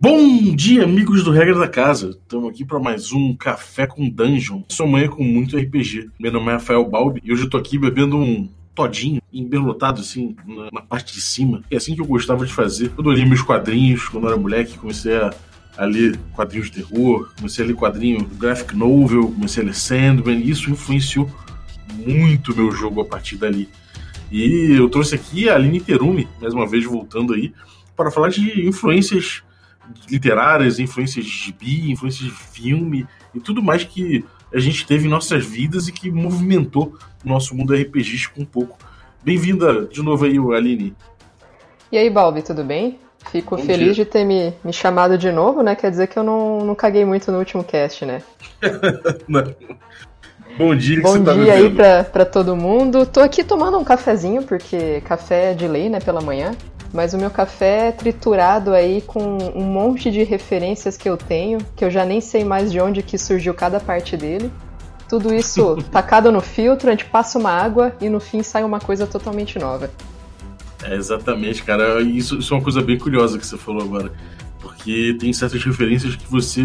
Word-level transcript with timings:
Bom 0.00 0.54
dia, 0.54 0.84
amigos 0.84 1.24
do 1.24 1.32
Regra 1.32 1.58
da 1.58 1.66
Casa. 1.66 2.10
Estamos 2.10 2.50
aqui 2.50 2.64
para 2.64 2.78
mais 2.78 3.10
um 3.10 3.34
Café 3.34 3.88
com 3.88 4.08
Dungeon. 4.08 4.62
Sua 4.68 4.86
manhã 4.86 5.08
com 5.08 5.24
muito 5.24 5.58
RPG. 5.58 6.08
Meu 6.20 6.30
nome 6.30 6.50
é 6.50 6.52
Rafael 6.52 6.88
Balbi 6.88 7.20
e 7.24 7.32
hoje 7.32 7.42
eu 7.42 7.50
tô 7.50 7.56
aqui 7.56 7.76
bebendo 7.76 8.16
um 8.16 8.48
todinho, 8.76 9.20
embelotado 9.32 10.02
assim, 10.02 10.36
na, 10.46 10.68
na, 10.72 10.82
parte 10.82 11.12
de 11.12 11.20
cima. 11.20 11.64
É 11.68 11.78
assim 11.78 11.96
que 11.96 12.00
eu 12.00 12.06
gostava 12.06 12.46
de 12.46 12.54
fazer. 12.54 12.92
Eu 12.96 13.10
li 13.10 13.26
meus 13.26 13.42
quadrinhos 13.42 14.08
quando 14.08 14.28
era 14.28 14.36
moleque, 14.36 14.78
comecei 14.78 15.16
a, 15.16 15.34
a 15.78 15.84
ler 15.84 16.18
quadrinhos 16.34 16.68
de 16.68 16.82
terror, 16.82 17.32
comecei 17.36 17.64
a 17.64 17.68
ler 17.68 17.76
quadrinho 17.76 18.26
graphic 18.36 18.74
novel, 18.76 19.30
comecei 19.30 19.62
a 19.62 19.66
ler 19.66 19.74
Sandman, 19.74 20.40
e 20.40 20.50
isso 20.50 20.68
influenciou 20.70 21.30
muito 21.94 22.54
meu 22.54 22.72
jogo 22.72 23.00
a 23.00 23.04
partir 23.04 23.36
dali. 23.36 23.68
E 24.30 24.72
eu 24.76 24.90
trouxe 24.90 25.14
aqui 25.14 25.48
a 25.48 25.54
Aline 25.54 25.80
Terumi, 25.80 26.28
mais 26.40 26.52
uma 26.52 26.66
vez 26.66 26.84
voltando 26.84 27.32
aí, 27.32 27.54
para 27.96 28.10
falar 28.10 28.28
de 28.28 28.66
influências 28.66 29.42
literárias, 30.10 30.80
influências 30.80 31.24
de 31.24 31.30
gibi, 31.30 31.92
influências 31.92 32.28
de 32.28 32.34
filme 32.34 33.06
e 33.32 33.38
tudo 33.38 33.62
mais 33.62 33.84
que 33.84 34.24
a 34.52 34.58
gente 34.58 34.84
teve 34.84 35.06
em 35.06 35.10
nossas 35.10 35.46
vidas 35.46 35.86
e 35.86 35.92
que 35.92 36.10
movimentou 36.10 36.98
o 37.24 37.28
nosso 37.28 37.54
mundo 37.54 37.72
RPGístico 37.72 38.42
um 38.42 38.44
pouco. 38.44 38.76
Bem-vinda 39.22 39.86
de 39.86 40.02
novo 40.02 40.24
aí, 40.24 40.36
Aline. 40.56 40.94
E 41.92 41.96
aí, 41.96 42.10
Balbi, 42.10 42.42
tudo 42.42 42.64
bem? 42.64 42.98
Fico 43.30 43.56
Bom 43.56 43.62
feliz 43.62 43.94
dia. 43.94 44.04
de 44.04 44.10
ter 44.10 44.24
me, 44.24 44.54
me 44.64 44.72
chamado 44.72 45.18
de 45.18 45.30
novo, 45.30 45.62
né? 45.62 45.74
Quer 45.74 45.90
dizer 45.90 46.06
que 46.06 46.18
eu 46.18 46.22
não, 46.22 46.60
não 46.60 46.74
caguei 46.74 47.04
muito 47.04 47.30
no 47.30 47.38
último 47.38 47.62
cast, 47.62 48.04
né? 48.04 48.22
Bom 50.56 50.74
dia, 50.74 51.00
Bom 51.00 51.22
tá 51.22 51.34
dia 51.34 51.52
aí 51.52 51.70
pra, 51.70 52.02
pra 52.04 52.24
todo 52.24 52.56
mundo. 52.56 53.06
Tô 53.06 53.20
aqui 53.20 53.44
tomando 53.44 53.78
um 53.78 53.84
cafezinho, 53.84 54.42
porque 54.42 55.00
café 55.02 55.52
é 55.52 55.54
de 55.54 55.68
lei, 55.68 55.88
né, 55.88 56.00
pela 56.00 56.20
manhã. 56.20 56.52
Mas 56.92 57.12
o 57.12 57.18
meu 57.18 57.30
café 57.30 57.88
é 57.88 57.92
triturado 57.92 58.72
aí 58.72 59.02
com 59.02 59.20
um 59.54 59.62
monte 59.62 60.10
de 60.10 60.24
referências 60.24 60.96
que 60.96 61.08
eu 61.08 61.16
tenho, 61.16 61.58
que 61.76 61.84
eu 61.84 61.90
já 61.90 62.04
nem 62.04 62.20
sei 62.20 62.44
mais 62.44 62.72
de 62.72 62.80
onde 62.80 63.02
que 63.02 63.18
surgiu 63.18 63.52
cada 63.54 63.78
parte 63.78 64.16
dele. 64.16 64.50
Tudo 65.08 65.34
isso 65.34 65.76
tacado 65.92 66.32
no 66.32 66.40
filtro, 66.40 66.88
a 66.88 66.92
gente 66.92 67.04
passa 67.04 67.38
uma 67.38 67.50
água 67.50 67.92
e 68.00 68.08
no 68.08 68.18
fim 68.18 68.42
sai 68.42 68.64
uma 68.64 68.80
coisa 68.80 69.06
totalmente 69.06 69.58
nova. 69.58 69.90
É, 70.82 70.94
exatamente, 70.94 71.62
cara. 71.62 72.00
Isso, 72.00 72.38
isso 72.38 72.54
é 72.54 72.56
uma 72.56 72.62
coisa 72.62 72.82
bem 72.82 72.98
curiosa 72.98 73.38
que 73.38 73.46
você 73.46 73.56
falou 73.56 73.82
agora. 73.82 74.12
Porque 74.60 75.16
tem 75.18 75.32
certas 75.32 75.62
referências 75.62 76.16
que 76.16 76.30
você. 76.30 76.62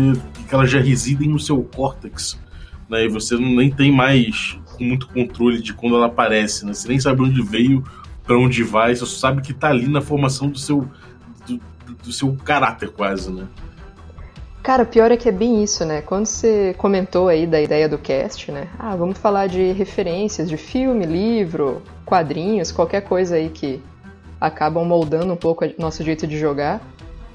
que 0.48 0.54
elas 0.54 0.70
já 0.70 0.80
residem 0.80 1.30
no 1.30 1.40
seu 1.40 1.64
córtex. 1.64 2.40
Né? 2.90 3.06
E 3.06 3.10
você 3.10 3.38
nem 3.38 3.72
tem 3.72 3.92
mais 3.92 4.58
muito 4.80 5.08
controle 5.08 5.62
de 5.62 5.74
quando 5.74 5.96
ela 5.96 6.08
aparece, 6.08 6.66
né? 6.66 6.74
Você 6.74 6.88
nem 6.88 7.00
sabe 7.00 7.22
onde 7.22 7.42
veio 7.42 7.84
para 8.24 8.38
onde 8.38 8.64
vai, 8.64 8.96
você 8.96 9.06
sabe 9.06 9.42
que 9.42 9.54
tá 9.54 9.70
ali 9.70 9.88
na 9.88 10.02
formação 10.02 10.50
do 10.50 10.58
seu 10.58 10.88
do, 11.46 11.60
do, 12.04 12.12
seu 12.12 12.36
caráter 12.44 12.90
quase, 12.90 13.32
né? 13.32 13.48
Cara, 14.62 14.86
pior 14.86 15.12
é 15.12 15.18
que 15.18 15.28
é 15.28 15.32
bem 15.32 15.62
isso, 15.62 15.84
né? 15.84 16.02
Quando 16.02 16.26
você 16.26 16.74
comentou 16.78 17.28
aí 17.28 17.46
da 17.46 17.62
ideia 17.62 17.90
do 17.90 17.98
cast, 17.98 18.50
né? 18.50 18.70
Ah, 18.80 18.96
vamos 18.96 19.18
falar 19.18 19.48
de 19.48 19.74
referências 19.74 20.50
de 20.50 20.56
filme, 20.56 21.06
livro, 21.06 21.82
quadrinhos, 22.06 22.72
qualquer 22.72 23.02
coisa 23.02 23.36
aí 23.36 23.50
que 23.50 23.82
acabam 24.44 24.84
moldando 24.84 25.32
um 25.32 25.38
pouco 25.38 25.64
o 25.64 25.72
nosso 25.78 26.04
jeito 26.04 26.28
de 26.28 26.38
jogar. 26.38 26.82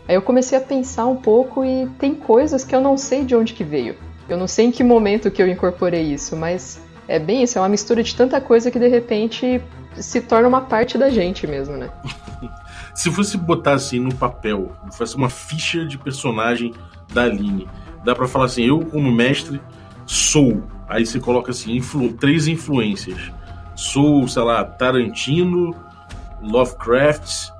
Aí 0.06 0.14
eu 0.14 0.20
comecei 0.20 0.59
a 0.59 0.61
pensar 0.61 1.06
um 1.06 1.17
pouco 1.17 1.64
e 1.64 1.89
tem 1.98 2.14
coisas 2.14 2.64
que 2.64 2.75
eu 2.75 2.83
não 2.83 2.98
sei 2.98 3.25
de 3.25 3.34
onde 3.34 3.55
que 3.55 3.64
veio. 3.64 3.97
Eu 4.28 4.37
não 4.37 4.47
sei 4.47 4.67
em 4.67 4.70
que 4.70 4.84
momento 4.84 5.31
que 5.31 5.42
eu 5.42 5.48
incorporei 5.48 6.03
isso, 6.03 6.36
mas 6.36 6.79
é 7.09 7.19
bem 7.19 7.42
isso, 7.42 7.56
é 7.56 7.62
uma 7.62 7.69
mistura 7.69 8.03
de 8.03 8.14
tanta 8.14 8.39
coisa 8.42 8.70
que 8.70 8.79
de 8.79 8.89
repente 8.89 9.59
se 9.97 10.20
torna 10.20 10.47
uma 10.47 10.61
parte 10.61 10.98
da 10.98 11.09
gente 11.09 11.47
mesmo, 11.47 11.79
né? 11.79 11.89
se 12.95 13.11
fosse 13.11 13.39
botar 13.39 13.73
assim 13.73 13.98
no 13.98 14.14
papel, 14.14 14.70
fosse 14.92 15.17
uma 15.17 15.30
ficha 15.30 15.86
de 15.86 15.97
personagem 15.97 16.74
da 17.14 17.23
Aline, 17.23 17.67
dá 18.05 18.14
para 18.14 18.29
falar 18.29 18.45
assim, 18.45 18.64
eu 18.64 18.80
como 18.80 19.11
mestre 19.11 19.58
sou, 20.05 20.63
aí 20.86 21.07
você 21.07 21.18
coloca 21.18 21.52
assim, 21.52 21.74
influ 21.74 22.13
três 22.13 22.47
influências. 22.47 23.33
Sou, 23.74 24.27
sei 24.27 24.42
lá, 24.42 24.63
Tarantino, 24.64 25.74
Lovecraft 26.42 27.50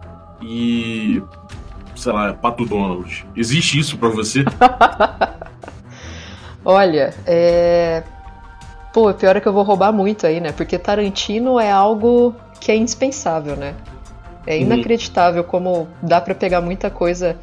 e 0.43 1.23
sei 1.97 2.13
lá, 2.13 2.33
Pato 2.33 2.65
Donald. 2.65 3.27
Existe 3.35 3.79
isso 3.79 3.99
para 3.99 4.09
você? 4.09 4.45
Olha, 6.65 7.15
é 7.27 8.03
Pô, 8.93 9.13
pior 9.13 9.37
é 9.37 9.41
que 9.41 9.47
eu 9.47 9.53
vou 9.53 9.63
roubar 9.63 9.93
muito 9.93 10.27
aí, 10.27 10.41
né? 10.41 10.51
Porque 10.51 10.79
Tarantino 10.79 11.61
é 11.61 11.71
algo 11.71 12.35
que 12.61 12.73
é 12.73 12.77
indispensável, 12.77 13.55
né? 13.55 13.75
É 14.47 14.57
uhum. 14.57 14.63
inacreditável 14.63 15.43
uhum. 15.43 15.49
como 15.49 15.89
dá 16.03 16.21
para 16.21 16.35
pegar 16.35 16.61
muita 16.61 16.91
coisa. 16.91 17.37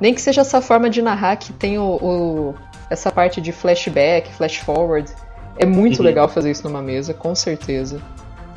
Nem 0.00 0.14
que 0.14 0.20
seja 0.20 0.42
essa 0.42 0.60
forma 0.60 0.88
de 0.90 1.02
narrar 1.02 1.36
que 1.36 1.52
tem 1.52 1.78
o, 1.78 1.98
o 2.00 2.54
essa 2.88 3.10
parte 3.10 3.40
de 3.40 3.50
flashback, 3.50 4.32
flash 4.34 4.58
forward. 4.58 5.10
É 5.56 5.66
muito 5.66 5.98
uhum. 5.98 6.04
legal 6.04 6.28
fazer 6.28 6.50
isso 6.50 6.62
numa 6.62 6.82
mesa, 6.82 7.14
com 7.14 7.34
certeza. 7.34 8.00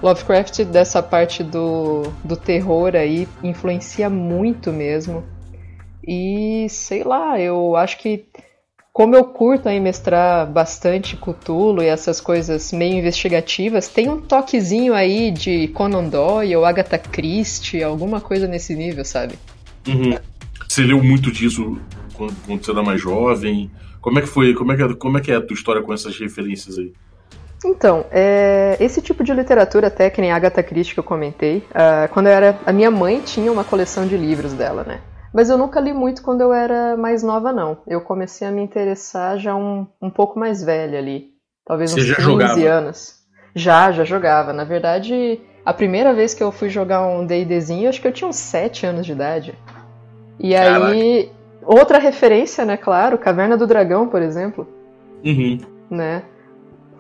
Lovecraft, 0.04 0.66
dessa 0.66 1.02
parte 1.02 1.44
do, 1.44 2.04
do 2.26 2.36
terror 2.36 2.94
aí, 2.94 3.26
influencia 3.42 4.10
muito 4.10 4.72
mesmo. 4.72 5.24
E 6.06 6.68
sei 6.70 7.06
lá, 7.06 7.40
eu 7.40 7.78
acho 7.78 7.98
que 7.98 8.26
como 8.92 9.16
eu 9.16 9.24
curto 9.24 9.70
aí 9.70 9.80
mestrar 9.80 10.46
bastante 10.46 11.16
Cthulhu 11.16 11.82
e 11.82 11.88
essas 11.88 12.20
coisas 12.20 12.74
meio 12.74 13.00
investigativas, 13.00 13.88
tem 13.88 14.10
um 14.10 14.22
toquezinho 14.22 14.94
aí 14.94 15.32
de 15.32 15.70
Conan 15.70 16.10
Doyle 16.10 16.58
ou 16.58 16.66
Agatha 16.66 17.00
Christie, 17.00 17.82
alguma 17.82 18.20
coisa 18.20 18.46
nesse 18.46 18.76
nível, 18.76 19.06
sabe? 19.06 19.36
Uhum. 19.88 20.16
Você 20.68 20.84
leu 20.84 21.02
muito 21.02 21.32
disso 21.32 21.80
quando, 22.14 22.36
quando, 22.46 22.64
você 22.64 22.72
era 22.72 22.84
mais 22.84 23.02
jovem? 23.02 23.72
Como 24.02 24.20
é 24.20 24.22
que 24.22 24.28
foi? 24.28 24.54
Como 24.54 24.74
é 24.74 24.76
que, 24.76 24.84
é, 24.84 24.94
como 24.94 25.18
é, 25.18 25.22
que 25.22 25.32
é 25.32 25.38
a 25.38 25.42
tua 25.42 25.56
história 25.56 25.82
com 25.82 25.94
essas 25.94 26.20
referências 26.20 26.78
aí? 26.78 26.94
Então, 27.66 28.06
é, 28.12 28.78
esse 28.80 29.02
tipo 29.02 29.24
de 29.24 29.34
literatura, 29.34 29.88
até 29.88 30.10
que 30.10 30.22
nem 30.22 30.32
Agatha 30.32 30.62
Christie 30.62 30.94
que 30.94 31.00
eu 31.00 31.04
comentei, 31.04 31.60
uh, 31.70 32.12
quando 32.12 32.28
eu 32.28 32.34
era. 32.34 32.60
A 32.66 32.74
minha 32.74 32.92
mãe 32.92 33.22
tinha 33.22 33.52
uma 33.52 33.64
coleção 33.64 34.06
de 34.06 34.18
livros 34.18 34.54
dela, 34.54 34.84
né? 34.84 35.02
Mas 35.34 35.50
eu 35.50 35.58
nunca 35.58 35.80
li 35.80 35.94
muito 35.94 36.22
quando 36.22 36.42
eu 36.42 36.54
era 36.54 36.96
mais 36.96 37.24
nova, 37.24 37.52
não. 37.52 37.78
Eu 37.88 38.02
comecei 38.02 38.48
a 38.48 38.52
me 38.52 38.62
interessar 38.62 39.38
já 39.40 39.56
um, 39.56 39.88
um 40.02 40.10
pouco 40.10 40.38
mais 40.38 40.64
velha 40.64 41.00
ali. 41.00 41.30
Talvez 41.66 41.92
Você 41.92 42.02
uns 42.02 42.06
já 42.06 42.16
15 42.16 42.28
jogava. 42.28 42.62
anos. 42.62 43.16
Já, 43.56 43.92
já 43.92 44.04
jogava. 44.04 44.54
Na 44.54 44.64
verdade, 44.64 45.42
a 45.66 45.74
primeira 45.74 46.14
vez 46.14 46.34
que 46.34 46.44
eu 46.44 46.52
fui 46.52 46.70
jogar 46.70 47.08
um 47.08 47.26
D&Dzinho, 47.26 47.90
acho 47.90 48.00
que 48.00 48.08
eu 48.08 48.12
tinha 48.12 48.28
uns 48.28 48.36
7 48.36 48.86
anos 48.86 49.06
de 49.06 49.14
idade. 49.14 49.56
E 50.40 50.54
Caraca. 50.54 50.88
aí, 50.88 51.32
outra 51.66 51.98
referência, 51.98 52.64
né, 52.66 52.78
claro, 52.78 53.18
Caverna 53.18 53.58
do 53.58 53.66
Dragão, 53.66 54.08
por 54.08 54.22
exemplo. 54.22 54.68
Uhum. 55.26 55.60
Né? 55.90 56.24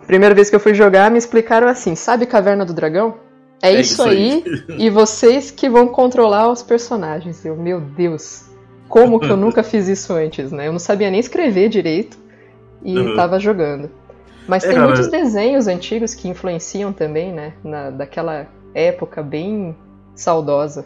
Primeira 0.05 0.35
vez 0.35 0.49
que 0.49 0.55
eu 0.55 0.59
fui 0.59 0.73
jogar, 0.73 1.09
me 1.09 1.17
explicaram 1.17 1.67
assim, 1.67 1.95
sabe 1.95 2.25
Caverna 2.25 2.65
do 2.65 2.73
Dragão? 2.73 3.15
É, 3.61 3.73
é 3.73 3.79
isso, 3.79 3.93
isso 3.93 4.03
aí, 4.03 4.43
e 4.77 4.89
vocês 4.89 5.49
que 5.49 5.69
vão 5.69 5.87
controlar 5.87 6.51
os 6.51 6.61
personagens. 6.61 7.45
Eu, 7.45 7.55
meu 7.55 7.79
Deus, 7.79 8.49
como 8.89 9.19
que 9.19 9.29
eu 9.29 9.37
nunca 9.37 9.63
fiz 9.63 9.87
isso 9.87 10.13
antes, 10.13 10.51
né? 10.51 10.67
Eu 10.67 10.73
não 10.73 10.79
sabia 10.79 11.09
nem 11.09 11.19
escrever 11.19 11.69
direito 11.69 12.17
e 12.83 12.97
uhum. 12.97 13.15
tava 13.15 13.39
jogando. 13.39 13.89
Mas 14.47 14.63
é, 14.63 14.67
tem 14.67 14.75
cara... 14.75 14.87
muitos 14.87 15.07
desenhos 15.07 15.67
antigos 15.67 16.13
que 16.13 16.27
influenciam 16.27 16.91
também, 16.91 17.31
né? 17.31 17.53
Na, 17.63 17.89
daquela 17.89 18.47
época 18.73 19.23
bem 19.23 19.75
saudosa. 20.13 20.85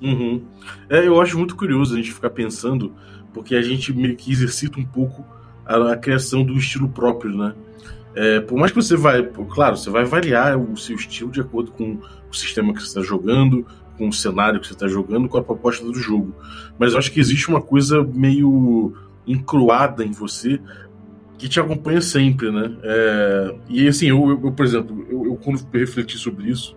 Uhum. 0.00 0.42
É, 0.88 1.06
eu 1.06 1.20
acho 1.20 1.38
muito 1.38 1.56
curioso 1.56 1.94
a 1.94 1.96
gente 1.96 2.12
ficar 2.12 2.30
pensando, 2.30 2.94
porque 3.32 3.54
a 3.54 3.62
gente 3.62 3.92
meio 3.92 4.16
que 4.16 4.32
exercita 4.32 4.80
um 4.80 4.84
pouco 4.84 5.24
a, 5.64 5.92
a 5.92 5.96
criação 5.96 6.44
do 6.44 6.54
estilo 6.54 6.88
próprio, 6.88 7.36
né? 7.36 7.54
É, 8.16 8.40
por 8.40 8.58
mais 8.58 8.72
que 8.72 8.76
você 8.76 8.96
vai, 8.96 9.22
claro, 9.50 9.76
você 9.76 9.90
vai 9.90 10.04
variar 10.06 10.58
o 10.58 10.74
seu 10.76 10.96
estilo 10.96 11.30
de 11.30 11.42
acordo 11.42 11.70
com 11.70 11.98
o 12.30 12.34
sistema 12.34 12.72
que 12.72 12.80
você 12.80 12.86
está 12.86 13.02
jogando, 13.02 13.66
com 13.98 14.08
o 14.08 14.12
cenário 14.12 14.58
que 14.58 14.66
você 14.66 14.72
está 14.72 14.88
jogando, 14.88 15.28
com 15.28 15.36
a 15.36 15.44
proposta 15.44 15.84
do 15.84 15.94
jogo. 15.94 16.34
Mas 16.78 16.92
eu 16.92 16.98
acho 16.98 17.12
que 17.12 17.20
existe 17.20 17.48
uma 17.48 17.60
coisa 17.60 18.02
meio 18.02 18.94
encruada 19.26 20.02
em 20.02 20.12
você 20.12 20.58
que 21.36 21.46
te 21.46 21.60
acompanha 21.60 22.00
sempre, 22.00 22.50
né? 22.50 22.74
É, 22.82 23.56
e 23.68 23.86
assim, 23.86 24.06
eu, 24.06 24.40
eu, 24.42 24.52
por 24.52 24.64
exemplo, 24.64 25.06
eu, 25.10 25.26
eu, 25.26 25.36
quando 25.36 25.62
refleti 25.70 26.16
sobre 26.16 26.48
isso, 26.48 26.74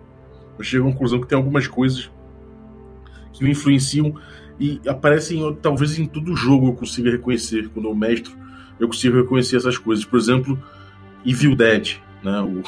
eu 0.58 0.64
chego 0.64 0.88
à 0.88 0.92
conclusão 0.92 1.20
que 1.20 1.26
tem 1.26 1.38
algumas 1.38 1.66
coisas 1.66 2.10
que 3.32 3.42
me 3.42 3.52
influenciam 3.52 4.14
e 4.58 4.78
aparecem 4.86 5.56
talvez 5.62 5.98
em 5.98 6.04
todo 6.04 6.36
jogo 6.36 6.68
eu 6.68 6.72
consiga 6.74 7.10
reconhecer. 7.10 7.70
Quando 7.70 7.88
eu 7.88 7.94
mestro, 7.94 8.36
eu 8.78 8.86
consigo 8.86 9.16
reconhecer 9.16 9.56
essas 9.56 9.78
coisas. 9.78 10.04
Por 10.04 10.18
exemplo, 10.18 10.62
Evil 11.24 11.54
Dead, 11.54 11.96
né? 12.22 12.40
O, 12.40 12.62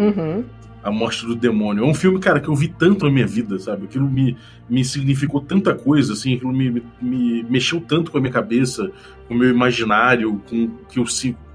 uhum. 0.00 0.44
A 0.82 0.90
Morte 0.90 1.24
do 1.24 1.34
Demônio. 1.34 1.82
É 1.82 1.86
um 1.86 1.94
filme, 1.94 2.18
cara, 2.20 2.40
que 2.40 2.48
eu 2.48 2.54
vi 2.54 2.68
tanto 2.68 3.06
na 3.06 3.10
minha 3.10 3.26
vida, 3.26 3.58
sabe? 3.58 3.84
Aquilo 3.84 4.08
me, 4.08 4.36
me 4.68 4.84
significou 4.84 5.40
tanta 5.40 5.74
coisa, 5.74 6.12
assim, 6.12 6.34
aquilo 6.34 6.52
me, 6.52 6.70
me, 6.70 6.82
me 7.00 7.42
mexeu 7.44 7.80
tanto 7.80 8.10
com 8.10 8.18
a 8.18 8.20
minha 8.20 8.32
cabeça, 8.32 8.90
com 9.26 9.34
o 9.34 9.36
meu 9.36 9.48
imaginário, 9.48 10.42
com 10.48 10.64
o 10.64 10.70
que 10.86 10.98
eu, 10.98 11.04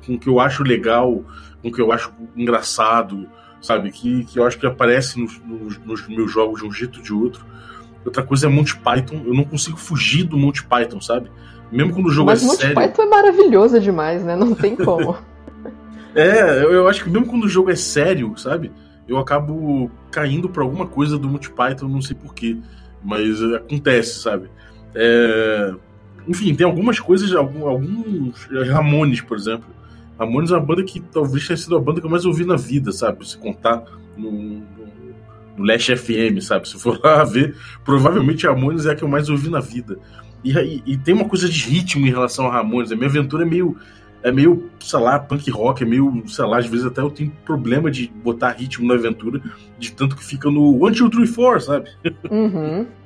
com 0.06 0.16
o 0.16 0.19
que 0.19 0.28
eu 0.28 0.40
acho 0.40 0.63
legal, 0.63 1.24
com 1.62 1.68
o 1.69 1.72
que 1.72 1.80
eu 1.80 1.92
acho 1.92 2.12
engraçado, 2.36 3.28
sabe? 3.62 3.92
Que, 3.92 4.25
que 4.25 4.40
eu 4.40 4.45
acho 4.45 4.57
que 4.57 4.66
aparece 4.66 5.19
nos, 5.19 5.40
nos, 5.45 5.78
nos 5.78 6.07
meus 6.07 6.31
jogos 6.31 6.62
de 6.62 6.68
um 6.68 6.72
jeito 6.72 6.98
ou 6.98 7.04
de 7.04 7.13
outro. 7.13 7.45
Outra 8.04 8.24
coisa 8.24 8.48
é 8.48 8.50
Monty 8.50 8.78
Python. 8.78 9.22
Eu 9.25 9.34
não 9.34 9.44
consigo 9.44 9.78
fugir 9.78 10.24
do 10.24 10.38
Monty 10.38 10.63
Python, 10.63 11.02
sabe? 11.02 11.30
Mesmo 11.72 11.94
quando 11.94 12.07
o 12.07 12.12
jogo 12.12 12.28
Mas 12.28 12.42
é 12.42 12.45
Monty 12.45 12.62
sério. 12.62 12.75
Python 12.75 13.04
é 13.04 13.06
maravilhoso 13.06 13.80
demais, 13.80 14.24
né? 14.24 14.36
Não 14.36 14.56
tem 14.56 14.75
como. 14.75 15.16
É, 16.15 16.63
eu, 16.63 16.71
eu 16.71 16.88
acho 16.88 17.03
que 17.03 17.09
mesmo 17.09 17.27
quando 17.27 17.44
o 17.45 17.50
jogo 17.50 17.69
é 17.69 17.75
sério, 17.75 18.33
sabe? 18.38 18.71
Eu 19.07 19.17
acabo 19.17 19.89
caindo 20.11 20.50
pra 20.50 20.63
alguma 20.63 20.85
coisa 20.88 21.17
do 21.17 21.27
Monty 21.27 21.51
Python, 21.51 21.88
não 21.88 22.01
sei 22.01 22.15
porquê. 22.15 22.57
Mas 23.03 23.41
acontece, 23.53 24.19
sabe? 24.21 24.50
É, 24.94 25.73
Enfim, 26.27 26.53
tem 26.53 26.65
algumas 26.65 27.00
coisas, 27.00 27.33
alguns. 27.33 28.47
Ramones, 28.71 29.21
por 29.21 29.38
exemplo. 29.38 29.65
Ramones 30.17 30.51
é 30.51 30.56
uma 30.56 30.65
banda 30.65 30.83
que 30.83 31.00
talvez 31.00 31.47
tenha 31.47 31.57
sido 31.57 31.77
a 31.77 31.79
banda 31.79 32.01
que 32.01 32.06
eu 32.06 32.09
mais 32.11 32.25
ouvi 32.25 32.44
na 32.44 32.56
vida, 32.57 32.91
sabe? 32.91 33.27
Se 33.27 33.38
contar 33.38 33.83
no, 34.17 34.29
no, 34.31 34.63
no 35.57 35.63
Last 35.65 35.95
FM, 35.95 36.41
sabe? 36.41 36.67
Se 36.67 36.77
for 36.77 37.00
lá 37.03 37.23
ver, 37.23 37.56
provavelmente 37.85 38.45
Ramones 38.45 38.85
é 38.85 38.91
a 38.91 38.95
que 38.95 39.03
eu 39.03 39.07
mais 39.07 39.29
ouvi 39.29 39.50
na 39.50 39.59
vida. 39.61 39.97
E, 40.44 40.51
e- 40.51 40.83
e 40.85 40.97
tem 40.97 41.13
uma 41.13 41.25
coisa 41.25 41.47
de 41.47 41.59
ritmo 41.69 42.06
em 42.06 42.09
relação 42.09 42.47
a 42.47 42.51
Ramones. 42.51 42.91
A 42.91 42.95
minha 42.95 43.07
aventura 43.07 43.44
é 43.44 43.50
meio. 43.50 43.77
É 44.21 44.31
meio, 44.31 44.69
sei 44.81 45.00
lá, 45.00 45.18
punk 45.18 45.50
rock, 45.50 45.81
é 45.83 45.86
meio, 45.86 46.24
sei 46.27 46.45
lá, 46.45 46.57
às 46.57 46.66
vezes 46.66 46.86
até 46.86 47.00
eu 47.01 47.10
tenho 47.10 47.31
problema 47.45 47.89
de 47.89 48.07
botar 48.24 48.50
ritmo 48.51 48.86
na 48.88 48.95
aventura, 48.95 49.42
de 49.77 49.92
tanto 49.94 50.16
que 50.16 50.24
fica 50.25 50.50
no 50.51 50.83
one, 50.83 50.94
two, 50.95 51.10
three, 51.10 51.25
four, 51.27 51.62
sabe? 51.62 51.89
Uhum. 52.30 52.86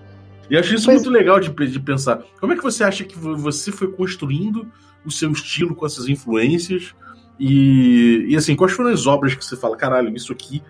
E 0.49 0.55
eu 0.55 0.59
acho 0.59 0.75
isso 0.75 0.85
Pois- 0.87 0.97
muito 1.01 1.09
legal 1.09 1.39
de, 1.39 1.49
de 1.49 1.79
pensar. 1.79 2.21
Como 2.37 2.51
é 2.51 2.55
que 2.57 2.61
você 2.61 2.83
acha 2.83 3.05
que 3.05 3.17
vo- 3.17 3.37
você 3.37 3.71
foi 3.71 3.89
construindo 3.93 4.67
o 5.05 5.09
seu 5.09 5.31
estilo 5.31 5.73
com 5.73 5.85
essas 5.85 6.09
influências? 6.09 6.93
E, 7.39 8.25
e 8.27 8.35
assim, 8.35 8.53
quais 8.53 8.73
foram 8.73 8.89
as 8.89 9.07
obras 9.07 9.33
que 9.33 9.43
você 9.43 9.55
fala, 9.55 9.77
caralho, 9.77 10.13
isso 10.13 10.33
aqui 10.33 10.61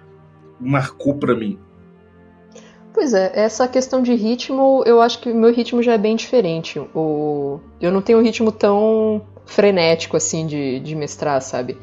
marcou 0.62 1.16
pra 1.16 1.34
mim? 1.36 1.58
Pois 2.94 3.16
é, 3.16 3.32
essa 3.34 3.68
questão 3.68 4.04
de 4.04 4.14
ritmo, 4.14 4.84
eu 4.86 5.02
acho 5.02 5.20
que 5.20 5.32
o 5.32 5.36
meu 5.36 5.52
ritmo 5.52 5.82
já 5.82 5.94
é 5.94 5.98
bem 5.98 6.16
diferente. 6.16 6.80
O... 6.94 7.60
Eu 7.82 7.92
não 7.92 8.02
tenho 8.02 8.20
um 8.20 8.24
ritmo 8.24 8.52
tão 8.52 9.24
frenético 9.46 10.18
assim 10.18 10.46
de, 10.46 10.80
de 10.80 10.96
mestrar, 10.96 11.42
sabe? 11.42 11.78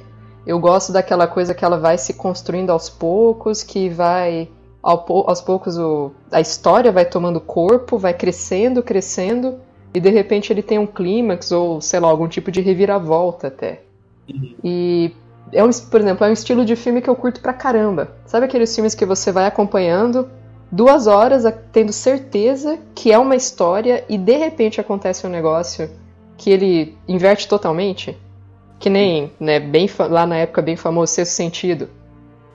Eu 0.47 0.59
gosto 0.59 0.93
daquela 0.93 1.27
coisa 1.27 1.55
que 1.55 1.65
ela 1.65 1.79
vai 1.79 1.99
se 1.99 2.15
construindo 2.15 2.71
aos 2.71 2.89
poucos, 2.89 3.63
que 3.63 3.89
vai. 3.89 4.49
ao 4.83 5.05
aos 5.29 5.41
poucos 5.41 5.79
o... 5.79 6.13
a 6.33 6.41
história 6.41 6.91
vai 6.91 7.05
tomando 7.05 7.41
corpo, 7.41 7.99
vai 7.99 8.15
crescendo, 8.15 8.83
crescendo, 8.83 9.59
e 9.93 10.01
de 10.01 10.11
repente 10.11 10.53
ele 10.53 10.63
tem 10.63 10.79
um 10.79 10.87
clímax, 10.87 11.53
ou 11.53 11.81
sei 11.81 12.01
lá, 12.01 12.09
algum 12.09 12.29
tipo 12.29 12.51
de 12.51 12.61
reviravolta 12.61 13.49
até. 13.49 13.83
Uhum. 14.29 14.55
E 14.65 15.13
é 15.53 15.63
um, 15.63 15.71
por 15.71 16.01
exemplo, 16.01 16.25
é 16.25 16.31
um 16.31 16.33
estilo 16.33 16.65
de 16.65 16.77
filme 16.77 17.03
que 17.03 17.11
eu 17.11 17.17
curto 17.17 17.41
pra 17.41 17.53
caramba. 17.53 18.13
Sabe 18.25 18.47
aqueles 18.47 18.75
filmes 18.75 18.95
que 18.95 19.05
você 19.05 19.31
vai 19.31 19.47
acompanhando 19.47 20.29
duas 20.71 21.07
horas 21.07 21.43
tendo 21.73 21.93
certeza 21.93 22.79
que 22.95 23.13
é 23.13 23.19
uma 23.19 23.35
história 23.35 24.05
e 24.09 24.17
de 24.17 24.37
repente 24.37 24.81
acontece 24.81 25.27
um 25.27 25.31
negócio 25.31 25.91
que 26.41 26.51
ele 26.51 26.97
inverte 27.07 27.47
totalmente? 27.47 28.17
Que 28.79 28.89
nem, 28.89 29.31
né, 29.39 29.61
bem 29.61 29.87
lá 30.09 30.25
na 30.25 30.39
época 30.39 30.63
bem 30.63 30.75
famoso 30.75 31.13
Sexto 31.13 31.33
Sentido. 31.33 31.91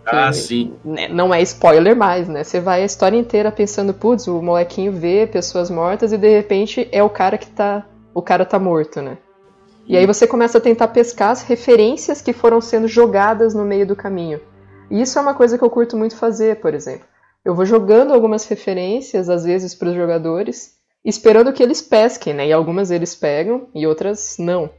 Ah, 0.04 0.34
sim. 0.34 0.74
né, 0.84 1.08
não 1.08 1.32
é 1.32 1.40
spoiler 1.44 1.96
mais, 1.96 2.28
né? 2.28 2.44
Você 2.44 2.60
vai 2.60 2.82
a 2.82 2.86
história 2.86 3.16
inteira 3.16 3.52
pensando, 3.52 3.94
putz, 3.94 4.28
o 4.28 4.42
molequinho 4.42 4.92
vê 4.92 5.28
pessoas 5.28 5.70
mortas 5.70 6.12
e 6.12 6.18
de 6.18 6.28
repente 6.28 6.90
é 6.92 7.04
o 7.04 7.10
cara 7.10 7.38
que 7.38 7.48
tá. 7.48 7.86
O 8.12 8.24
cara 8.24 8.44
tá 8.44 8.58
morto, 8.58 9.04
né? 9.04 9.20
E 9.88 9.96
aí 9.96 10.08
você 10.08 10.26
começa 10.26 10.58
a 10.58 10.62
tentar 10.62 10.88
pescar 10.88 11.30
as 11.30 11.44
referências 11.44 12.22
que 12.22 12.34
foram 12.34 12.60
sendo 12.60 12.88
jogadas 12.88 13.54
no 13.54 13.64
meio 13.64 13.86
do 13.86 13.96
caminho. 13.96 14.42
E 14.90 15.00
isso 15.00 15.20
é 15.20 15.22
uma 15.22 15.36
coisa 15.36 15.60
que 15.60 15.64
eu 15.64 15.70
curto 15.70 15.96
muito 15.96 16.16
fazer, 16.16 16.56
por 16.56 16.74
exemplo. 16.74 17.06
Eu 17.44 17.54
vou 17.54 17.66
jogando 17.66 18.14
algumas 18.14 18.48
referências, 18.48 19.30
às 19.30 19.44
vezes, 19.44 19.76
para 19.76 19.90
os 19.90 19.96
jogadores, 19.96 20.75
esperando 21.06 21.54
que 21.54 21.62
eles 21.62 21.82
pesquem, 21.82 22.34
né? 22.34 22.48
E 22.48 22.54
algumas 22.54 22.92
eles 22.92 23.16
pegam 23.16 23.68
e 23.74 23.86
outras 23.86 24.36
não. 24.40 24.70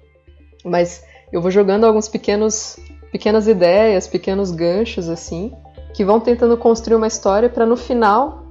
Mas 0.64 1.02
eu 1.32 1.40
vou 1.40 1.50
jogando 1.50 1.84
alguns 1.84 2.08
pequenos, 2.08 2.76
pequenas 3.12 3.46
ideias, 3.46 4.08
pequenos 4.08 4.50
ganchos, 4.50 5.08
assim, 5.08 5.52
que 5.94 6.05
vão 6.05 6.19
tentando 6.20 6.56
construir 6.56 6.96
uma 6.96 7.06
história 7.06 7.49
para 7.49 7.64
no 7.64 7.76
final, 7.76 8.44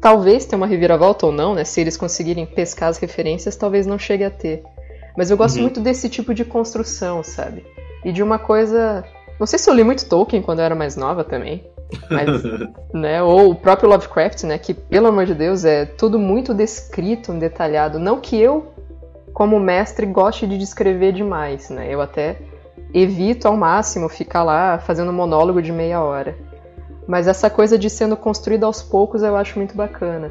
talvez 0.00 0.44
ter 0.46 0.56
uma 0.56 0.66
reviravolta 0.66 1.26
ou 1.26 1.32
não, 1.32 1.54
né? 1.54 1.64
Se 1.64 1.80
eles 1.80 1.96
conseguirem 1.96 2.46
pescar 2.46 2.88
as 2.88 2.98
referências, 2.98 3.56
talvez 3.56 3.86
não 3.86 3.98
chegue 3.98 4.24
a 4.24 4.30
ter. 4.30 4.62
Mas 5.16 5.30
eu 5.30 5.36
gosto 5.36 5.56
Uhum. 5.56 5.62
muito 5.62 5.80
desse 5.80 6.08
tipo 6.08 6.32
de 6.32 6.44
construção, 6.44 7.22
sabe? 7.24 7.64
E 8.04 8.12
de 8.12 8.22
uma 8.22 8.38
coisa. 8.38 9.04
Não 9.40 9.46
sei 9.46 9.58
se 9.58 9.68
eu 9.68 9.74
li 9.74 9.82
muito 9.82 10.06
Tolkien 10.08 10.42
quando 10.42 10.60
eu 10.60 10.64
era 10.64 10.74
mais 10.74 10.94
nova 10.96 11.24
também. 11.24 11.64
Mas, 12.10 12.42
né? 12.92 13.22
Ou 13.22 13.50
o 13.50 13.54
próprio 13.54 13.88
Lovecraft, 13.88 14.44
né? 14.44 14.58
Que, 14.58 14.74
pelo 14.74 15.06
amor 15.06 15.26
de 15.26 15.34
Deus, 15.34 15.64
é 15.64 15.84
tudo 15.84 16.18
muito 16.18 16.52
descrito, 16.52 17.32
detalhado. 17.32 17.98
Não 17.98 18.20
que 18.20 18.36
eu, 18.40 18.72
como 19.32 19.60
mestre, 19.60 20.06
goste 20.06 20.46
de 20.46 20.58
descrever 20.58 21.12
demais, 21.12 21.70
né? 21.70 21.92
Eu 21.92 22.00
até 22.00 22.38
evito 22.92 23.46
ao 23.46 23.56
máximo 23.56 24.08
ficar 24.08 24.42
lá 24.42 24.78
fazendo 24.78 25.12
monólogo 25.12 25.60
de 25.60 25.72
meia 25.72 26.00
hora. 26.00 26.36
Mas 27.06 27.28
essa 27.28 27.48
coisa 27.48 27.78
de 27.78 27.88
sendo 27.88 28.16
construída 28.16 28.66
aos 28.66 28.82
poucos 28.82 29.22
eu 29.22 29.36
acho 29.36 29.58
muito 29.58 29.76
bacana. 29.76 30.30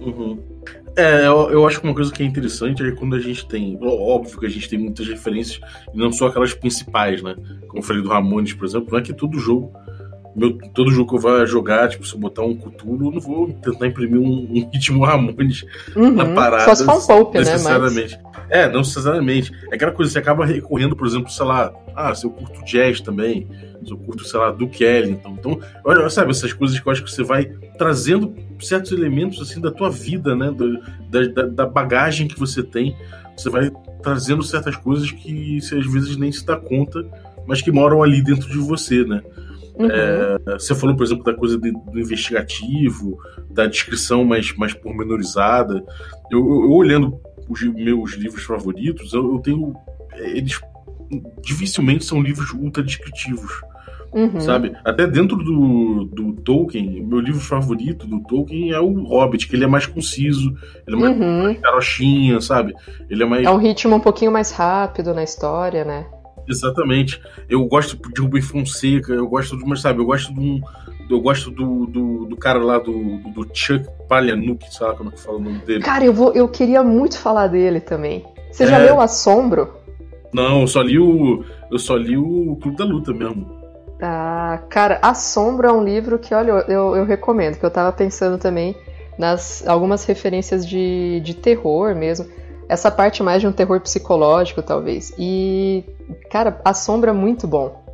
Uhum. 0.00 0.38
É, 0.96 1.26
eu, 1.26 1.50
eu 1.50 1.66
acho 1.66 1.80
que 1.80 1.86
uma 1.86 1.94
coisa 1.94 2.10
que 2.10 2.22
é 2.22 2.26
interessante 2.26 2.82
é 2.82 2.90
quando 2.92 3.14
a 3.16 3.20
gente 3.20 3.46
tem. 3.46 3.78
Óbvio 3.82 4.38
que 4.38 4.46
a 4.46 4.48
gente 4.48 4.68
tem 4.68 4.78
muitas 4.78 5.06
referências, 5.06 5.60
e 5.92 5.98
não 5.98 6.10
só 6.10 6.28
aquelas 6.28 6.54
principais, 6.54 7.22
né? 7.22 7.34
Como 7.68 7.78
eu 7.78 7.82
falei 7.82 8.02
do 8.02 8.08
Ramones, 8.08 8.54
por 8.54 8.64
exemplo, 8.64 8.88
não 8.90 8.98
é 8.98 9.02
que 9.02 9.12
todo 9.12 9.38
jogo. 9.38 9.72
Meu, 10.36 10.58
todo 10.74 10.90
jogo 10.90 11.08
que 11.08 11.16
eu 11.16 11.20
vou 11.20 11.46
jogar, 11.46 11.88
tipo, 11.88 12.06
se 12.06 12.14
eu 12.14 12.20
botar 12.20 12.42
um 12.42 12.54
Cthulhu, 12.54 13.06
eu 13.08 13.12
não 13.12 13.20
vou 13.20 13.48
tentar 13.54 13.86
imprimir 13.86 14.20
um, 14.20 14.46
um 14.50 14.70
ritmo 14.70 15.02
Ramones 15.02 15.64
na 15.96 16.24
Uhum. 16.24 16.34
parada. 16.34 16.64
Só 16.64 16.74
se 16.74 16.84
for 16.84 16.94
um 16.94 17.06
Pope, 17.24 17.38
né? 17.38 17.44
Mas... 17.44 17.48
necessariamente. 17.54 18.18
É, 18.50 18.68
não 18.68 18.80
necessariamente. 18.80 19.52
É 19.72 19.74
aquela 19.76 19.92
coisa, 19.92 20.12
você 20.12 20.18
acaba 20.18 20.44
recorrendo, 20.44 20.94
por 20.94 21.06
exemplo, 21.06 21.30
sei 21.30 21.46
lá, 21.46 21.72
ah, 21.96 22.14
se 22.14 22.26
eu 22.26 22.30
curto 22.30 22.62
jazz 22.66 23.00
também, 23.00 23.48
se 23.84 23.90
eu 23.90 23.96
curto, 23.96 24.24
sei 24.24 24.38
lá, 24.38 24.50
Duke 24.52 24.84
Ellington. 24.84 25.36
Então, 25.38 25.58
olha, 25.84 26.08
sabe, 26.10 26.30
essas 26.32 26.52
coisas 26.52 26.78
que 26.78 26.86
eu 26.86 26.92
acho 26.92 27.02
que 27.02 27.10
você 27.10 27.22
vai 27.24 27.46
trazendo 27.78 28.34
certos 28.60 28.92
elementos, 28.92 29.40
assim, 29.40 29.60
da 29.60 29.70
tua 29.70 29.90
vida, 29.90 30.36
né, 30.36 30.50
do- 30.50 30.78
da, 31.10 31.22
da, 31.28 31.42
da 31.46 31.66
bagagem 31.66 32.28
que 32.28 32.38
você 32.38 32.62
tem, 32.62 32.94
você 33.36 33.48
vai 33.50 33.70
trazendo 34.02 34.42
certas 34.42 34.76
coisas 34.76 35.10
que 35.10 35.60
você 35.60 35.76
às 35.76 35.86
vezes 35.90 36.16
nem 36.16 36.30
se 36.30 36.44
dá 36.44 36.56
conta, 36.56 37.04
mas 37.46 37.62
que 37.62 37.72
moram 37.72 38.02
ali 38.02 38.22
dentro 38.22 38.48
de 38.50 38.58
você, 38.58 39.02
né. 39.04 39.22
Uhum. 39.78 40.54
Você 40.58 40.74
falou, 40.74 40.96
por 40.96 41.04
exemplo, 41.04 41.24
da 41.24 41.34
coisa 41.34 41.58
de- 41.58 41.70
do 41.72 41.98
investigativo, 42.00 43.18
da 43.50 43.66
descrição 43.66 44.24
mais, 44.24 44.54
mais 44.56 44.72
pormenorizada. 44.72 45.84
Eu, 46.30 46.38
eu- 46.40 46.62
eu 46.64 46.72
olhando 46.72 47.18
os 47.48 47.62
meus 47.62 48.12
livros 48.14 48.42
favoritos, 48.44 49.12
eu, 49.12 49.32
eu 49.34 49.38
tenho. 49.40 49.74
Eles 50.16 50.58
dificilmente 51.44 52.04
são 52.04 52.20
livros 52.20 52.52
ultra 52.52 52.82
descritivos, 52.82 53.52
Uhum. 54.12 54.40
sabe? 54.40 54.72
Até 54.84 55.06
dentro 55.06 55.36
do, 55.36 56.04
do 56.06 56.32
Tolkien, 56.42 57.04
meu 57.04 57.20
livro 57.20 57.40
favorito 57.40 58.06
do 58.06 58.20
Tolkien 58.20 58.72
é 58.72 58.80
o 58.80 59.02
Hobbit, 59.04 59.46
que 59.46 59.54
ele 59.54 59.64
é 59.64 59.68
mais 59.68 59.86
conciso, 59.86 60.54
ele 60.86 60.96
é 60.96 60.98
mais 60.98 61.16
Uhum. 61.20 61.54
carochinha, 61.60 62.40
sabe? 62.40 62.74
Ele 63.10 63.22
é 63.22 63.26
mais. 63.26 63.44
É 63.46 63.50
um 63.50 63.58
ritmo 63.58 63.94
um 63.94 64.00
pouquinho 64.00 64.32
mais 64.32 64.50
rápido 64.52 65.12
na 65.14 65.22
história, 65.22 65.84
né? 65.84 66.06
Exatamente. 66.48 67.20
Eu 67.48 67.64
gosto 67.64 67.96
de 68.12 68.20
Rubem 68.20 68.42
Fonseca, 68.42 69.12
eu 69.12 69.26
gosto 69.28 69.56
de, 69.56 69.64
mas 69.64 69.80
sabe, 69.80 70.00
eu 70.00 70.06
gosto 70.06 70.32
de 70.32 70.40
um. 70.40 70.60
Eu 71.08 71.20
gosto 71.20 71.50
do, 71.52 71.86
do, 71.86 72.24
do 72.26 72.36
cara 72.36 72.58
lá 72.58 72.78
do, 72.78 73.18
do 73.30 73.46
Chuck 73.54 73.86
Palahniuk, 74.08 74.64
lá 74.80 74.92
como 74.94 75.10
é 75.10 75.12
que 75.12 75.20
fala 75.20 75.38
o 75.38 75.40
nome 75.40 75.58
dele. 75.60 75.84
Cara, 75.84 76.04
eu, 76.04 76.12
vou, 76.12 76.32
eu 76.32 76.48
queria 76.48 76.82
muito 76.82 77.16
falar 77.18 77.46
dele 77.46 77.80
também. 77.80 78.24
Você 78.50 78.66
já 78.66 78.78
É. 78.78 78.86
leu 78.86 79.00
Assombro? 79.00 79.72
Não, 80.32 80.62
eu 80.62 80.66
só 80.66 80.82
li 80.82 80.98
o. 80.98 81.44
Eu 81.70 81.78
só 81.78 81.96
li 81.96 82.16
o 82.16 82.56
Clube 82.60 82.76
da 82.76 82.84
Luta 82.84 83.12
mesmo. 83.12 83.48
Ah, 84.02 84.60
cara, 84.68 84.98
Assombro 85.00 85.66
é 85.66 85.72
um 85.72 85.82
livro 85.82 86.18
que, 86.18 86.34
olha, 86.34 86.50
eu, 86.68 86.96
eu 86.96 87.04
recomendo, 87.04 87.56
que 87.58 87.64
eu 87.64 87.70
tava 87.70 87.92
pensando 87.92 88.36
também 88.36 88.76
nas 89.18 89.66
algumas 89.66 90.04
referências 90.04 90.66
de, 90.66 91.20
de 91.20 91.34
terror 91.34 91.94
mesmo. 91.94 92.26
Essa 92.68 92.90
parte 92.90 93.22
mais 93.22 93.40
de 93.40 93.46
um 93.46 93.52
terror 93.52 93.80
psicológico, 93.80 94.62
talvez. 94.62 95.12
E, 95.18 95.84
cara, 96.30 96.60
Assombro 96.64 97.10
é 97.10 97.12
muito 97.12 97.46
bom. 97.46 97.84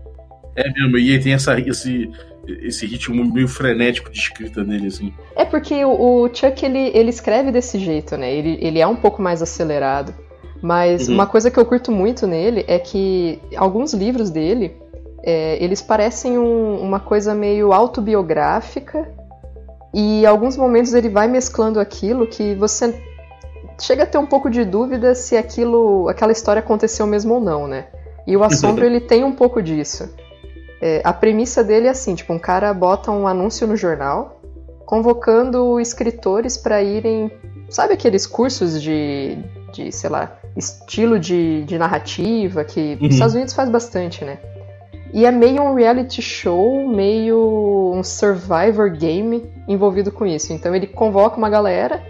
É 0.56 0.70
mesmo, 0.70 0.98
e 0.98 1.12
aí 1.12 1.22
tem 1.22 1.32
essa, 1.34 1.58
esse, 1.58 2.10
esse 2.46 2.86
ritmo 2.86 3.24
meio 3.32 3.48
frenético 3.48 4.10
de 4.10 4.18
escrita 4.18 4.64
dele, 4.64 4.86
assim. 4.88 5.12
É 5.36 5.44
porque 5.44 5.84
o, 5.84 6.24
o 6.24 6.34
Chuck, 6.34 6.64
ele, 6.64 6.90
ele 6.94 7.10
escreve 7.10 7.50
desse 7.50 7.78
jeito, 7.78 8.16
né? 8.16 8.32
Ele, 8.32 8.58
ele 8.60 8.78
é 8.78 8.86
um 8.86 8.96
pouco 8.96 9.20
mais 9.22 9.42
acelerado. 9.42 10.14
Mas 10.62 11.08
Uhum. 11.08 11.14
uma 11.14 11.26
coisa 11.26 11.50
que 11.50 11.58
eu 11.58 11.64
curto 11.64 11.90
muito 11.90 12.26
nele 12.26 12.64
é 12.68 12.78
que 12.78 13.38
alguns 13.56 13.92
livros 13.92 14.30
dele, 14.30 14.76
É, 15.24 15.56
eles 15.62 15.80
parecem 15.80 16.36
um, 16.36 16.80
uma 16.82 16.98
coisa 16.98 17.32
meio 17.32 17.72
autobiográfica 17.72 19.08
e 19.94 20.22
em 20.22 20.26
alguns 20.26 20.56
momentos 20.56 20.94
ele 20.94 21.08
vai 21.08 21.28
mesclando 21.28 21.78
aquilo 21.78 22.26
que 22.26 22.56
você 22.56 22.92
chega 23.82 24.04
a 24.04 24.06
ter 24.06 24.18
um 24.18 24.26
pouco 24.26 24.48
de 24.48 24.64
dúvida 24.64 25.14
se 25.14 25.36
aquilo, 25.36 26.08
aquela 26.08 26.32
história 26.32 26.60
aconteceu 26.60 27.06
mesmo 27.06 27.34
ou 27.34 27.40
não, 27.40 27.66
né? 27.66 27.86
E 28.26 28.36
o 28.36 28.44
Assombro 28.44 28.84
ele 28.86 29.00
tem 29.00 29.24
um 29.24 29.32
pouco 29.32 29.60
disso. 29.60 30.08
É, 30.80 31.00
a 31.04 31.12
premissa 31.12 31.62
dele 31.62 31.88
é 31.88 31.90
assim, 31.90 32.14
tipo, 32.14 32.32
um 32.32 32.38
cara 32.38 32.72
bota 32.72 33.10
um 33.10 33.26
anúncio 33.26 33.66
no 33.66 33.76
jornal 33.76 34.40
convocando 34.84 35.80
escritores 35.80 36.58
para 36.58 36.82
irem, 36.82 37.30
sabe 37.70 37.94
aqueles 37.94 38.26
cursos 38.26 38.80
de, 38.82 39.38
de 39.72 39.90
sei 39.90 40.10
lá, 40.10 40.36
estilo 40.56 41.18
de, 41.18 41.64
de 41.64 41.78
narrativa 41.78 42.62
que 42.62 42.98
uhum. 43.00 43.06
os 43.06 43.14
Estados 43.14 43.34
Unidos 43.34 43.54
faz 43.54 43.70
bastante, 43.70 44.24
né? 44.24 44.38
E 45.12 45.26
é 45.26 45.30
meio 45.30 45.62
um 45.62 45.74
reality 45.74 46.22
show, 46.22 46.88
meio 46.88 47.92
um 47.94 48.02
survivor 48.02 48.90
game 48.90 49.44
envolvido 49.68 50.10
com 50.10 50.26
isso. 50.26 50.52
Então 50.52 50.74
ele 50.74 50.86
convoca 50.86 51.36
uma 51.36 51.50
galera, 51.50 52.02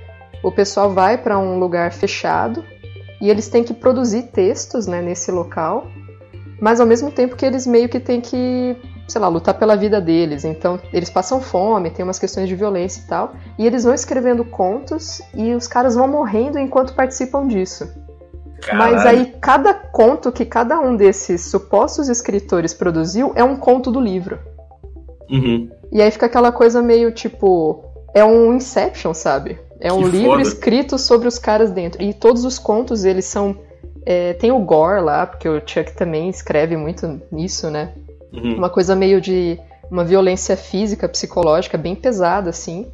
o 0.42 0.50
pessoal 0.50 0.90
vai 0.90 1.16
para 1.16 1.38
um 1.38 1.58
lugar 1.58 1.92
fechado 1.92 2.64
e 3.20 3.30
eles 3.30 3.48
têm 3.48 3.62
que 3.62 3.72
produzir 3.72 4.24
textos 4.24 4.86
né, 4.86 5.00
nesse 5.00 5.30
local, 5.30 5.86
mas 6.60 6.80
ao 6.80 6.86
mesmo 6.86 7.10
tempo 7.10 7.36
que 7.36 7.46
eles 7.46 7.66
meio 7.66 7.88
que 7.88 8.00
têm 8.00 8.20
que, 8.20 8.76
sei 9.06 9.20
lá, 9.20 9.28
lutar 9.28 9.54
pela 9.54 9.76
vida 9.76 10.00
deles. 10.00 10.44
Então 10.44 10.80
eles 10.92 11.08
passam 11.08 11.40
fome, 11.40 11.90
tem 11.90 12.04
umas 12.04 12.18
questões 12.18 12.48
de 12.48 12.56
violência 12.56 13.00
e 13.00 13.06
tal, 13.06 13.34
e 13.58 13.66
eles 13.66 13.84
vão 13.84 13.94
escrevendo 13.94 14.44
contos 14.44 15.22
e 15.34 15.54
os 15.54 15.68
caras 15.68 15.94
vão 15.94 16.08
morrendo 16.08 16.58
enquanto 16.58 16.94
participam 16.94 17.46
disso. 17.46 17.88
Caralho. 18.60 18.94
Mas 18.94 19.06
aí 19.06 19.34
cada 19.40 19.74
conto 19.74 20.30
que 20.30 20.44
cada 20.44 20.78
um 20.80 20.96
desses 20.96 21.42
supostos 21.42 22.08
escritores 22.08 22.72
produziu 22.72 23.32
é 23.34 23.42
um 23.42 23.56
conto 23.56 23.90
do 23.90 24.00
livro. 24.00 24.38
Uhum. 25.30 25.70
E 25.90 26.00
aí 26.00 26.10
fica 26.10 26.26
aquela 26.26 26.52
coisa 26.52 26.82
meio 26.82 27.12
tipo. 27.12 27.84
É 28.14 28.22
um 28.24 28.54
Inception, 28.54 29.14
sabe? 29.14 29.58
É 29.82 29.92
um 29.92 30.04
que 30.04 30.10
livro 30.10 30.30
foda. 30.30 30.42
escrito 30.42 30.96
sobre 30.96 31.26
os 31.26 31.38
caras 31.38 31.72
dentro. 31.72 32.00
E 32.00 32.14
todos 32.14 32.44
os 32.44 32.58
contos, 32.58 33.04
eles 33.04 33.24
são. 33.24 33.56
É, 34.06 34.32
tem 34.34 34.52
o 34.52 34.58
gore 34.60 35.02
lá, 35.02 35.26
porque 35.26 35.48
o 35.48 35.60
Chuck 35.64 35.92
também 35.94 36.28
escreve 36.28 36.76
muito 36.76 37.20
nisso, 37.30 37.68
né? 37.68 37.92
Uhum. 38.32 38.56
Uma 38.56 38.70
coisa 38.70 38.94
meio 38.94 39.20
de. 39.20 39.58
Uma 39.90 40.04
violência 40.04 40.56
física, 40.56 41.08
psicológica, 41.08 41.76
bem 41.76 41.94
pesada, 41.94 42.48
assim. 42.48 42.86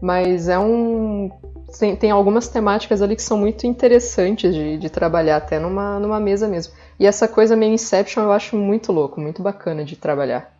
Mas 0.00 0.48
é 0.48 0.58
um 0.58 1.30
tem, 1.78 1.96
tem 1.96 2.10
algumas 2.10 2.48
temáticas 2.48 3.00
ali 3.00 3.16
que 3.16 3.22
são 3.22 3.38
muito 3.38 3.66
interessantes 3.66 4.54
de, 4.54 4.76
de 4.76 4.90
trabalhar, 4.90 5.36
até 5.36 5.58
numa, 5.58 5.98
numa 5.98 6.20
mesa 6.20 6.46
mesmo. 6.46 6.74
E 6.98 7.06
essa 7.06 7.26
coisa 7.26 7.56
meio 7.56 7.72
Inception 7.72 8.22
eu 8.24 8.32
acho 8.32 8.56
muito 8.56 8.92
louco, 8.92 9.20
muito 9.20 9.42
bacana 9.42 9.84
de 9.84 9.96
trabalhar. 9.96 10.51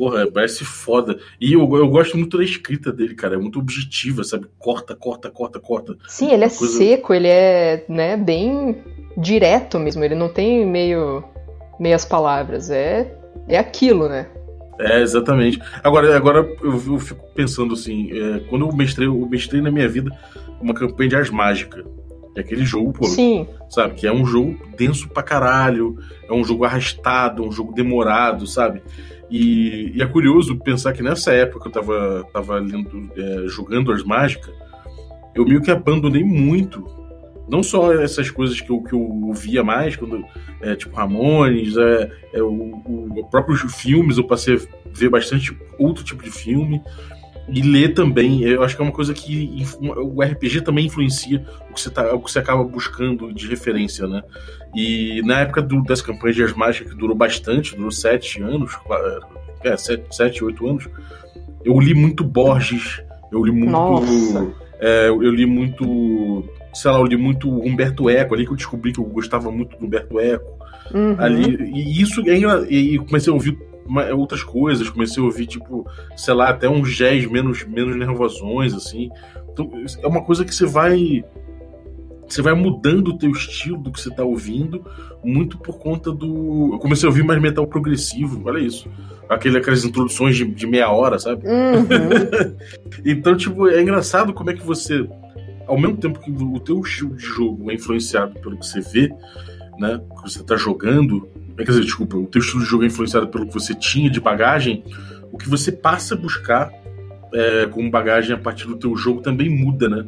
Porra, 0.00 0.26
parece 0.26 0.64
foda. 0.64 1.18
E 1.38 1.52
eu, 1.52 1.60
eu 1.76 1.86
gosto 1.86 2.16
muito 2.16 2.38
da 2.38 2.42
escrita 2.42 2.90
dele, 2.90 3.14
cara. 3.14 3.34
É 3.34 3.38
muito 3.38 3.58
objetiva, 3.58 4.24
sabe? 4.24 4.46
Corta, 4.58 4.96
corta, 4.96 5.28
corta, 5.28 5.60
corta. 5.60 5.94
Sim, 6.08 6.32
ele 6.32 6.42
é 6.42 6.48
coisa... 6.48 6.78
seco, 6.78 7.12
ele 7.12 7.28
é 7.28 7.84
né, 7.86 8.16
bem 8.16 8.82
direto 9.14 9.78
mesmo. 9.78 10.02
Ele 10.02 10.14
não 10.14 10.30
tem 10.30 10.64
meio 10.64 11.22
meias 11.78 12.02
palavras. 12.02 12.70
É, 12.70 13.14
é 13.46 13.58
aquilo, 13.58 14.08
né? 14.08 14.26
É, 14.78 15.02
exatamente. 15.02 15.60
Agora, 15.84 16.16
agora 16.16 16.48
eu, 16.62 16.72
eu 16.72 16.98
fico 16.98 17.22
pensando 17.34 17.74
assim, 17.74 18.10
é, 18.10 18.38
quando 18.48 18.66
eu 18.66 18.74
mestrei, 18.74 19.06
eu 19.06 19.28
mestrei 19.28 19.60
na 19.60 19.70
minha 19.70 19.86
vida 19.86 20.10
uma 20.62 20.72
campanha 20.72 21.10
de 21.10 21.16
Ars 21.16 21.28
Mágica. 21.28 21.84
É 22.34 22.40
aquele 22.40 22.64
jogo, 22.64 22.94
pô. 22.94 23.04
Sim. 23.04 23.46
Sabe? 23.68 23.96
Que 23.96 24.06
é 24.06 24.12
um 24.12 24.24
jogo 24.24 24.56
denso 24.78 25.10
pra 25.10 25.22
caralho, 25.22 25.98
é 26.26 26.32
um 26.32 26.42
jogo 26.42 26.64
arrastado, 26.64 27.44
um 27.44 27.52
jogo 27.52 27.74
demorado, 27.74 28.46
sabe? 28.46 28.82
E, 29.30 29.92
e 29.94 30.02
é 30.02 30.06
curioso 30.06 30.58
pensar 30.58 30.92
que 30.92 31.02
nessa 31.02 31.32
época 31.32 31.68
eu 31.68 31.72
tava, 31.72 32.26
tava 32.32 32.58
lendo, 32.58 33.10
é, 33.16 33.46
jogando 33.46 33.92
Ars 33.92 34.02
Mágica, 34.02 34.52
eu 35.34 35.44
meio 35.44 35.62
que 35.62 35.70
abandonei 35.70 36.24
muito 36.24 36.84
não 37.50 37.64
só 37.64 37.92
essas 37.92 38.30
coisas 38.30 38.60
que 38.60 38.70
eu, 38.70 38.80
que 38.80 38.92
eu 38.92 39.00
ouvia 39.00 39.64
mais, 39.64 39.96
quando, 39.96 40.24
é, 40.60 40.76
tipo 40.76 40.94
Ramones, 40.94 41.76
é, 41.76 42.10
é, 42.32 42.42
o, 42.42 42.48
o 42.48 43.28
próprios 43.28 43.60
filmes, 43.74 44.18
eu 44.18 44.24
passei 44.24 44.54
a 44.54 44.60
ver 44.92 45.08
bastante 45.08 45.56
outro 45.76 46.04
tipo 46.04 46.22
de 46.22 46.30
filme. 46.30 46.80
E 47.52 47.62
ler 47.62 47.94
também, 47.94 48.42
eu 48.42 48.62
acho 48.62 48.76
que 48.76 48.82
é 48.82 48.84
uma 48.84 48.92
coisa 48.92 49.12
que 49.12 49.64
o 49.80 50.22
RPG 50.22 50.60
também 50.62 50.86
influencia 50.86 51.44
o 51.68 51.74
que 51.74 51.80
você, 51.80 51.90
tá, 51.90 52.14
o 52.14 52.20
que 52.20 52.30
você 52.30 52.38
acaba 52.38 52.62
buscando 52.62 53.32
de 53.32 53.48
referência, 53.48 54.06
né? 54.06 54.22
E 54.74 55.20
na 55.24 55.40
época 55.40 55.60
do, 55.60 55.82
das 55.82 56.00
campanhas 56.00 56.36
de 56.36 56.44
As 56.44 56.52
Mágicas, 56.52 56.92
que 56.92 56.98
durou 56.98 57.16
bastante, 57.16 57.74
durou 57.74 57.90
sete 57.90 58.40
anos, 58.40 58.78
é, 59.64 59.76
sete, 59.76 60.04
sete, 60.14 60.44
oito 60.44 60.68
anos, 60.68 60.88
eu 61.64 61.78
li 61.80 61.92
muito 61.92 62.22
Borges, 62.22 63.02
eu 63.32 63.44
li 63.44 63.50
muito. 63.50 64.54
É, 64.78 65.08
eu 65.08 65.30
li 65.30 65.44
muito 65.44 66.44
sei 66.72 66.90
lá, 66.90 66.98
eu 66.98 67.04
li 67.04 67.16
muito 67.16 67.48
Humberto 67.48 68.08
Eco, 68.08 68.34
ali 68.34 68.44
que 68.44 68.52
eu 68.52 68.56
descobri 68.56 68.92
que 68.92 69.00
eu 69.00 69.04
gostava 69.04 69.50
muito 69.50 69.76
do 69.76 69.86
Humberto 69.86 70.20
Eco. 70.20 70.58
Uhum. 70.94 71.16
Ali, 71.18 71.56
e 71.74 72.00
isso 72.00 72.20
e 72.28 72.98
comecei 72.98 73.30
a 73.30 73.34
ouvir 73.34 73.56
outras 74.16 74.42
coisas, 74.42 74.88
comecei 74.88 75.22
a 75.22 75.26
ouvir, 75.26 75.46
tipo, 75.46 75.86
sei 76.16 76.34
lá, 76.34 76.50
até 76.50 76.68
uns 76.68 76.94
jazz 76.94 77.26
menos, 77.26 77.64
menos 77.64 77.96
nervosões, 77.96 78.74
assim. 78.74 79.10
Então, 79.52 79.70
é 80.02 80.06
uma 80.06 80.22
coisa 80.22 80.44
que 80.44 80.54
você 80.54 80.66
vai. 80.66 81.24
Você 82.26 82.42
vai 82.42 82.54
mudando 82.54 83.08
o 83.08 83.18
teu 83.18 83.30
estilo 83.30 83.78
do 83.78 83.90
que 83.90 84.00
você 84.00 84.08
tá 84.08 84.22
ouvindo, 84.22 84.84
muito 85.24 85.58
por 85.58 85.78
conta 85.78 86.12
do. 86.12 86.70
Eu 86.74 86.78
comecei 86.78 87.06
a 87.06 87.10
ouvir 87.10 87.24
mais 87.24 87.40
metal 87.40 87.66
progressivo, 87.66 88.42
olha 88.44 88.60
isso. 88.60 88.88
Aquele, 89.28 89.58
aquelas 89.58 89.84
introduções 89.84 90.36
de, 90.36 90.44
de 90.44 90.66
meia 90.66 90.90
hora, 90.90 91.18
sabe? 91.18 91.44
Uhum. 91.46 92.56
então, 93.04 93.36
tipo, 93.36 93.68
é 93.68 93.80
engraçado 93.82 94.32
como 94.32 94.50
é 94.50 94.54
que 94.54 94.64
você 94.64 95.06
ao 95.70 95.78
mesmo 95.78 95.96
tempo 95.96 96.18
que 96.18 96.30
o 96.30 96.58
teu 96.58 96.80
estilo 96.80 97.14
de 97.14 97.24
jogo 97.24 97.70
é 97.70 97.74
influenciado 97.74 98.38
pelo 98.40 98.58
que 98.58 98.66
você 98.66 98.80
vê, 98.80 99.08
né, 99.80 100.00
que 100.16 100.22
você 100.22 100.40
está 100.40 100.56
jogando, 100.56 101.26
quer 101.56 101.64
dizer, 101.64 101.80
desculpa, 101.80 102.16
o 102.16 102.26
teu 102.26 102.40
estilo 102.40 102.62
de 102.62 102.68
jogo 102.68 102.84
é 102.84 102.86
influenciado 102.86 103.28
pelo 103.28 103.46
que 103.46 103.54
você 103.54 103.74
tinha 103.74 104.10
de 104.10 104.20
bagagem, 104.20 104.84
o 105.32 105.38
que 105.38 105.48
você 105.48 105.72
passa 105.72 106.14
a 106.14 106.18
buscar 106.18 106.70
é, 107.32 107.66
como 107.66 107.90
bagagem 107.90 108.34
a 108.36 108.38
partir 108.38 108.66
do 108.66 108.76
teu 108.76 108.94
jogo 108.94 109.22
também 109.22 109.48
muda, 109.48 109.88
né? 109.88 110.04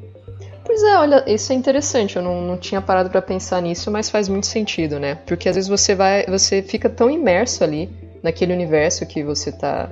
Pois 0.65 0.83
é, 0.83 0.97
olha, 0.97 1.25
isso 1.27 1.53
é 1.53 1.57
interessante. 1.57 2.17
Eu 2.17 2.23
não, 2.23 2.41
não 2.43 2.57
tinha 2.57 2.81
parado 2.81 3.11
para 3.11 3.21
pensar 3.21 3.61
nisso, 3.61 3.91
mas 3.91 4.09
faz 4.11 4.29
muito 4.29 4.47
sentido, 4.47 4.99
né? 4.99 5.17
Porque 5.27 5.49
às 5.49 5.57
vezes 5.57 5.69
você 5.69 5.95
vai, 5.95 6.25
você 6.27 6.63
fica 6.63 6.89
tão 6.89 7.11
imerso 7.11 7.65
ali 7.65 7.91
naquele 8.23 8.53
universo 8.53 9.07
que 9.07 9.25
você 9.25 9.51
tá, 9.51 9.91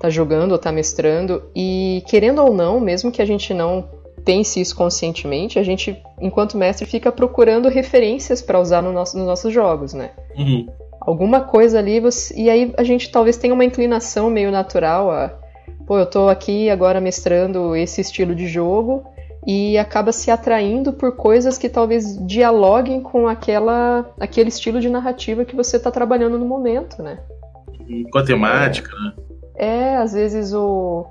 tá 0.00 0.10
jogando 0.10 0.52
ou 0.52 0.58
tá 0.58 0.72
mestrando 0.72 1.42
e 1.54 2.02
querendo 2.08 2.42
ou 2.42 2.52
não, 2.52 2.80
mesmo 2.80 3.12
que 3.12 3.22
a 3.22 3.26
gente 3.26 3.54
não 3.54 3.88
pense 4.24 4.60
isso 4.60 4.74
conscientemente, 4.76 5.58
a 5.58 5.62
gente, 5.62 6.00
enquanto 6.20 6.56
mestre, 6.56 6.86
fica 6.86 7.10
procurando 7.10 7.68
referências 7.68 8.40
para 8.40 8.60
usar 8.60 8.82
no 8.82 8.92
nosso, 8.92 9.16
nos 9.16 9.26
nossos 9.26 9.52
jogos, 9.52 9.92
né? 9.92 10.10
Uhum. 10.36 10.66
Alguma 11.00 11.40
coisa 11.40 11.78
ali, 11.78 11.98
você, 11.98 12.34
e 12.36 12.48
aí 12.48 12.72
a 12.76 12.84
gente 12.84 13.10
talvez 13.10 13.36
tenha 13.36 13.52
uma 13.52 13.64
inclinação 13.64 14.30
meio 14.30 14.52
natural 14.52 15.10
a, 15.10 15.32
pô, 15.86 15.98
eu 15.98 16.06
tô 16.06 16.28
aqui 16.28 16.70
agora 16.70 17.00
mestrando 17.00 17.74
esse 17.74 18.00
estilo 18.00 18.34
de 18.34 18.46
jogo 18.46 19.04
e 19.44 19.76
acaba 19.76 20.12
se 20.12 20.30
atraindo 20.30 20.92
por 20.92 21.16
coisas 21.16 21.58
que 21.58 21.68
talvez 21.68 22.16
dialoguem 22.24 23.00
com 23.00 23.26
aquela, 23.26 24.08
aquele 24.20 24.48
estilo 24.48 24.80
de 24.80 24.88
narrativa 24.88 25.44
que 25.44 25.56
você 25.56 25.76
está 25.76 25.90
trabalhando 25.90 26.38
no 26.38 26.46
momento, 26.46 27.02
né? 27.02 27.18
Com 28.12 28.18
a 28.18 28.24
temática, 28.24 28.90
é, 28.96 29.00
né? 29.00 29.12
É, 29.56 29.96
às 29.96 30.12
vezes 30.12 30.54
o 30.54 31.06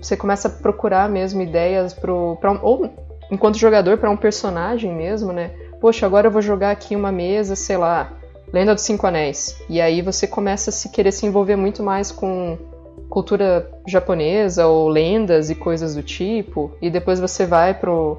você 0.00 0.16
começa 0.16 0.48
a 0.48 0.50
procurar 0.50 1.08
mesmo 1.08 1.40
ideias 1.40 1.94
pro, 1.94 2.36
pra, 2.40 2.52
ou 2.62 2.90
enquanto 3.30 3.58
jogador 3.58 3.98
para 3.98 4.10
um 4.10 4.16
personagem 4.16 4.92
mesmo, 4.92 5.32
né? 5.32 5.52
Poxa, 5.80 6.06
agora 6.06 6.26
eu 6.26 6.30
vou 6.30 6.42
jogar 6.42 6.70
aqui 6.70 6.94
uma 6.94 7.12
mesa, 7.12 7.56
sei 7.56 7.76
lá, 7.76 8.12
Lenda 8.52 8.74
dos 8.74 8.84
Cinco 8.84 9.06
Anéis. 9.06 9.56
E 9.68 9.80
aí 9.80 10.02
você 10.02 10.26
começa 10.26 10.70
a 10.70 10.72
se 10.72 10.90
querer 10.90 11.12
se 11.12 11.24
envolver 11.24 11.56
muito 11.56 11.82
mais 11.82 12.12
com 12.12 12.58
cultura 13.08 13.70
japonesa 13.86 14.66
ou 14.66 14.88
lendas 14.88 15.50
e 15.50 15.54
coisas 15.54 15.94
do 15.94 16.02
tipo. 16.02 16.72
E 16.80 16.90
depois 16.90 17.18
você 17.18 17.46
vai 17.46 17.74
pro, 17.74 18.18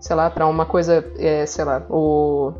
sei 0.00 0.16
lá, 0.16 0.30
para 0.30 0.46
uma 0.46 0.64
coisa, 0.64 1.04
é, 1.18 1.44
sei 1.46 1.64
lá, 1.64 1.84
o 1.90 2.52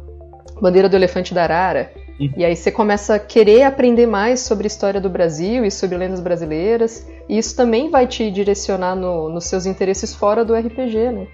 Bandeira 0.60 0.88
do 0.88 0.96
Elefante 0.96 1.32
da 1.32 1.42
Arara. 1.42 1.92
E 2.36 2.44
aí 2.44 2.54
você 2.54 2.70
começa 2.70 3.14
a 3.14 3.18
querer 3.18 3.62
aprender 3.62 4.06
mais 4.06 4.40
sobre 4.40 4.66
a 4.66 4.68
história 4.68 5.00
do 5.00 5.08
Brasil 5.08 5.64
e 5.64 5.70
sobre 5.70 5.96
lendas 5.96 6.20
brasileiras. 6.20 7.08
E 7.26 7.38
isso 7.38 7.56
também 7.56 7.88
vai 7.88 8.06
te 8.06 8.30
direcionar 8.30 8.94
no, 8.94 9.30
nos 9.30 9.46
seus 9.46 9.64
interesses 9.64 10.14
fora 10.14 10.44
do 10.44 10.54
RPG, 10.54 11.12
né? 11.12 11.26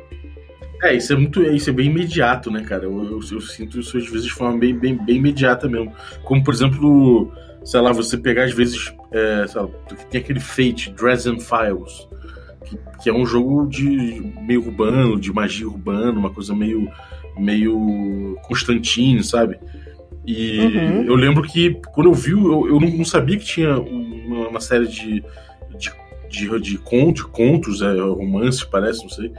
É, 0.83 0.95
isso 0.95 1.13
é 1.13 1.17
muito. 1.17 1.43
Isso 1.43 1.71
é 1.71 1.73
bem 1.73 1.87
imediato, 1.87 2.53
né, 2.53 2.63
cara? 2.63 2.85
Eu, 2.85 3.03
eu, 3.03 3.21
eu 3.33 3.41
sinto 3.41 3.81
isso 3.81 3.99
às 3.99 4.07
vezes 4.07 4.25
de 4.25 4.33
forma 4.33 4.59
bem, 4.59 4.79
bem, 4.79 4.97
bem 4.97 5.17
imediata 5.17 5.69
mesmo. 5.69 5.93
Como, 6.23 6.45
por 6.45 6.55
exemplo, 6.55 7.33
sei 7.65 7.81
lá, 7.81 7.93
você 7.93 8.17
pegar 8.17 8.45
às 8.45 8.53
vezes. 8.53 8.95
É, 9.11 9.45
lá, 9.55 9.69
tem 10.09 10.21
aquele 10.21 10.39
Fate, 10.39 10.91
Dresden 10.91 11.41
Files, 11.41 12.07
que, 12.65 12.79
que, 13.03 13.11
é 13.11 13.13
um 13.13 13.25
jogo 13.27 13.67
de 13.67 14.33
meio 14.43 14.65
urbano, 14.65 15.19
de 15.19 15.33
magia 15.33 15.67
urbana, 15.67 16.13
uma 16.13 16.31
coisa 16.31 16.55
meio. 16.55 16.89
meio 17.37 18.37
Constantine, 18.47 19.25
sabe? 19.25 19.59
E 20.27 20.59
Uhum. 20.59 21.03
eu 21.05 21.15
lembro 21.15 21.43
que 21.43 21.81
quando 21.93 22.09
eu 22.09 22.15
vi, 22.15 22.33
eu, 22.33 22.67
eu 22.69 22.81
não 22.81 23.05
sabia 23.05 23.39
que 23.39 23.45
tinha 23.45 23.79
uma, 23.79 24.49
uma 24.49 24.61
série 24.61 24.89
de, 24.89 25.23
de, 25.79 25.93
de, 26.29 26.61
de 26.61 26.79
contos, 26.79 27.23
contos, 27.23 27.81
é, 27.81 27.93
romances, 28.01 28.65
parece, 28.65 29.03
não 29.03 29.09
sei, 29.11 29.31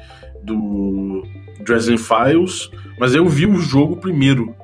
do 0.42 1.24
Dresden 1.66 1.98
Files, 1.98 2.70
mas 3.00 3.14
eu 3.14 3.28
vi 3.28 3.46
o 3.46 3.58
jogo 3.60 3.98
primeiro. 3.98 4.56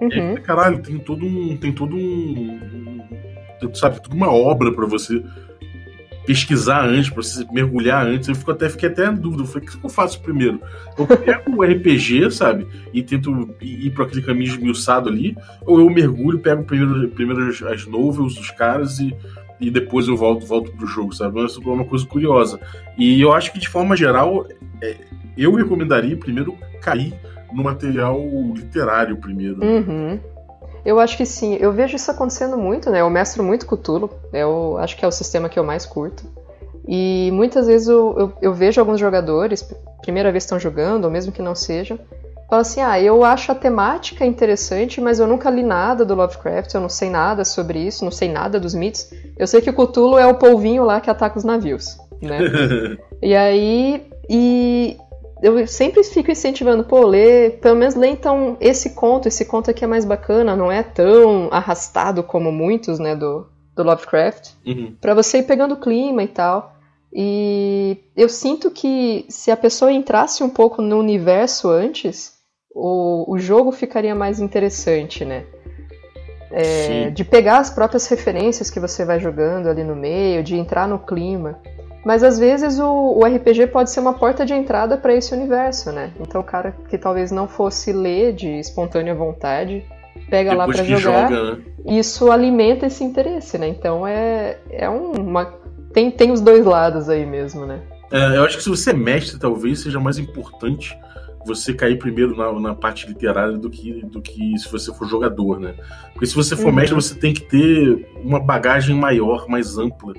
E 0.00 0.14
aí, 0.14 0.20
Uhum. 0.20 0.34
caralho, 0.36 0.78
tem 0.82 0.98
todo 0.98 1.24
um. 1.26 1.56
Tem 1.56 1.72
todo 1.72 1.94
um. 1.96 2.58
um- 3.62 3.74
Sabe, 3.74 4.02
toda 4.02 4.14
uma 4.14 4.30
obra 4.30 4.70
pra 4.72 4.84
você 4.86 5.22
pesquisar 6.26 6.84
antes, 6.84 7.08
pra 7.08 7.22
você 7.22 7.46
mergulhar 7.52 8.06
antes. 8.06 8.28
Eu 8.28 8.34
fico 8.34 8.50
até, 8.50 8.68
fiquei 8.68 8.88
até 8.88 9.06
na 9.06 9.12
dúvida. 9.12 9.44
Eu 9.44 9.46
falei, 9.46 9.66
o 9.66 9.70
que 9.70 9.78
que 9.78 9.86
eu 9.86 9.90
faço 9.90 10.20
primeiro? 10.20 10.60
Eu 10.98 11.06
pego 11.06 11.56
o 11.56 11.62
RPG, 11.62 12.30
sabe? 12.32 12.66
E 12.92 13.02
tento 13.02 13.54
ir 13.60 13.90
para 13.90 14.04
aquele 14.04 14.22
caminho 14.22 14.50
esmiuçado 14.50 15.08
ali, 15.08 15.36
ou 15.62 15.78
eu 15.78 15.88
mergulho, 15.88 16.40
pego 16.40 16.64
primeiro, 16.64 17.08
primeiro 17.10 17.48
as, 17.48 17.62
as 17.62 17.86
novels 17.86 18.34
dos 18.34 18.50
caras 18.50 18.98
e, 18.98 19.14
e 19.60 19.70
depois 19.70 20.08
eu 20.08 20.16
volto, 20.16 20.44
volto 20.44 20.72
pro 20.72 20.86
jogo, 20.86 21.14
sabe? 21.14 21.44
Isso 21.44 21.62
é 21.62 21.68
uma 21.68 21.84
coisa 21.84 22.04
curiosa. 22.04 22.60
E 22.98 23.20
eu 23.20 23.32
acho 23.32 23.52
que 23.52 23.58
de 23.58 23.68
forma 23.68 23.96
geral, 23.96 24.46
é, 24.82 24.96
eu 25.38 25.54
recomendaria 25.54 26.16
primeiro 26.16 26.56
cair 26.80 27.14
no 27.52 27.62
material 27.62 28.20
literário 28.54 29.16
primeiro. 29.16 29.64
Uhum. 29.64 30.18
Eu 30.86 31.00
acho 31.00 31.16
que 31.16 31.26
sim. 31.26 31.56
Eu 31.58 31.72
vejo 31.72 31.96
isso 31.96 32.08
acontecendo 32.12 32.56
muito, 32.56 32.88
né? 32.90 33.00
Eu 33.00 33.10
mestro 33.10 33.42
muito 33.42 33.66
Cthulhu. 33.66 34.08
Eu 34.32 34.78
acho 34.78 34.96
que 34.96 35.04
é 35.04 35.08
o 35.08 35.10
sistema 35.10 35.48
que 35.48 35.58
eu 35.58 35.64
mais 35.64 35.84
curto. 35.84 36.22
E 36.86 37.28
muitas 37.32 37.66
vezes 37.66 37.88
eu, 37.88 38.16
eu, 38.16 38.32
eu 38.40 38.54
vejo 38.54 38.80
alguns 38.80 39.00
jogadores, 39.00 39.68
primeira 40.00 40.30
vez 40.30 40.44
que 40.44 40.46
estão 40.46 40.60
jogando, 40.60 41.06
ou 41.06 41.10
mesmo 41.10 41.32
que 41.32 41.42
não 41.42 41.56
sejam, 41.56 41.98
falam 42.48 42.60
assim: 42.60 42.80
ah, 42.80 43.00
eu 43.00 43.24
acho 43.24 43.50
a 43.50 43.54
temática 43.56 44.24
interessante, 44.24 45.00
mas 45.00 45.18
eu 45.18 45.26
nunca 45.26 45.50
li 45.50 45.64
nada 45.64 46.04
do 46.04 46.14
Lovecraft, 46.14 46.72
eu 46.72 46.80
não 46.80 46.88
sei 46.88 47.10
nada 47.10 47.44
sobre 47.44 47.80
isso, 47.80 48.04
não 48.04 48.12
sei 48.12 48.30
nada 48.30 48.60
dos 48.60 48.72
mitos. 48.72 49.10
Eu 49.36 49.48
sei 49.48 49.60
que 49.60 49.68
o 49.68 49.74
Cthulhu 49.74 50.16
é 50.16 50.26
o 50.28 50.36
polvinho 50.36 50.84
lá 50.84 51.00
que 51.00 51.10
ataca 51.10 51.36
os 51.36 51.44
navios, 51.44 51.98
né? 52.22 52.38
E 53.20 53.34
aí. 53.34 54.06
E 54.28 54.96
eu 55.42 55.66
sempre 55.66 56.02
fico 56.04 56.30
incentivando, 56.30 56.84
pô, 56.84 57.04
lê, 57.06 57.50
pelo 57.50 57.76
menos 57.76 57.94
lê 57.94 58.08
então 58.08 58.56
esse 58.60 58.90
conto, 58.90 59.28
esse 59.28 59.44
conto 59.44 59.70
aqui 59.70 59.84
é 59.84 59.86
mais 59.86 60.04
bacana, 60.04 60.56
não 60.56 60.72
é 60.72 60.82
tão 60.82 61.48
arrastado 61.52 62.22
como 62.22 62.50
muitos, 62.50 62.98
né, 62.98 63.14
do, 63.14 63.46
do 63.74 63.82
Lovecraft, 63.82 64.50
Uhum. 64.66 64.96
Pra 65.00 65.14
você 65.14 65.38
ir 65.38 65.42
pegando 65.44 65.74
o 65.74 65.80
clima 65.80 66.22
e 66.22 66.28
tal. 66.28 66.74
E 67.12 67.98
eu 68.16 68.28
sinto 68.28 68.70
que 68.70 69.24
se 69.28 69.50
a 69.50 69.56
pessoa 69.56 69.92
entrasse 69.92 70.42
um 70.42 70.50
pouco 70.50 70.82
no 70.82 70.98
universo 70.98 71.70
antes, 71.70 72.32
o, 72.74 73.32
o 73.32 73.38
jogo 73.38 73.70
ficaria 73.72 74.14
mais 74.14 74.40
interessante, 74.40 75.24
né? 75.24 75.44
É, 76.50 77.10
de 77.10 77.24
pegar 77.24 77.58
as 77.58 77.70
próprias 77.70 78.06
referências 78.06 78.70
que 78.70 78.80
você 78.80 79.04
vai 79.04 79.18
jogando 79.18 79.68
ali 79.68 79.82
no 79.82 79.96
meio, 79.96 80.42
de 80.42 80.56
entrar 80.56 80.86
no 80.88 80.98
clima. 80.98 81.60
Mas 82.06 82.22
às 82.22 82.38
vezes 82.38 82.78
o, 82.78 83.18
o 83.18 83.24
RPG 83.24 83.66
pode 83.66 83.90
ser 83.90 83.98
uma 83.98 84.12
porta 84.12 84.46
de 84.46 84.54
entrada 84.54 84.96
para 84.96 85.12
esse 85.12 85.34
universo, 85.34 85.90
né? 85.90 86.12
Então 86.20 86.40
o 86.40 86.44
cara 86.44 86.72
que 86.88 86.96
talvez 86.96 87.32
não 87.32 87.48
fosse 87.48 87.92
ler 87.92 88.32
de 88.32 88.48
espontânea 88.60 89.12
vontade, 89.12 89.84
pega 90.30 90.54
lá 90.54 90.66
Depois 90.66 90.76
pra 90.76 90.86
que 90.86 90.96
jogar 90.96 91.28
joga, 91.28 91.54
né? 91.56 91.62
isso 91.84 92.30
alimenta 92.30 92.86
esse 92.86 93.02
interesse, 93.02 93.58
né? 93.58 93.66
Então 93.66 94.06
é, 94.06 94.56
é 94.70 94.88
um- 94.88 95.10
uma. 95.14 95.46
Tem, 95.92 96.08
tem 96.12 96.30
os 96.30 96.40
dois 96.40 96.64
lados 96.64 97.08
aí 97.08 97.26
mesmo, 97.26 97.66
né? 97.66 97.80
É, 98.12 98.36
eu 98.36 98.44
acho 98.44 98.56
que 98.58 98.62
se 98.62 98.68
você 98.70 98.90
é 98.90 98.94
mestre, 98.94 99.36
talvez 99.36 99.80
seja 99.80 99.98
mais 99.98 100.16
importante 100.16 100.96
você 101.44 101.74
cair 101.74 101.98
primeiro 101.98 102.36
na, 102.36 102.52
na 102.52 102.74
parte 102.74 103.06
literária 103.08 103.56
do 103.58 103.68
que, 103.68 104.04
do 104.04 104.22
que 104.22 104.56
se 104.58 104.70
você 104.70 104.94
for 104.94 105.08
jogador, 105.08 105.58
né? 105.58 105.74
Porque 106.12 106.26
se 106.26 106.36
você 106.36 106.54
for 106.54 106.66
Uhum. 106.66 106.72
mestre, 106.74 106.94
você 106.94 107.16
tem 107.16 107.34
que 107.34 107.40
ter 107.42 108.08
uma 108.22 108.38
bagagem 108.38 108.94
maior, 108.94 109.48
mais 109.48 109.76
ampla. 109.76 110.12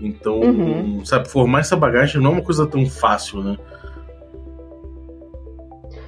Então, 0.00 0.40
Uhum. 0.40 1.04
sabe, 1.04 1.28
formar 1.28 1.60
essa 1.60 1.76
bagagem 1.76 2.20
não 2.20 2.30
é 2.30 2.34
uma 2.34 2.42
coisa 2.42 2.66
tão 2.66 2.84
fácil, 2.86 3.42
né? 3.42 3.56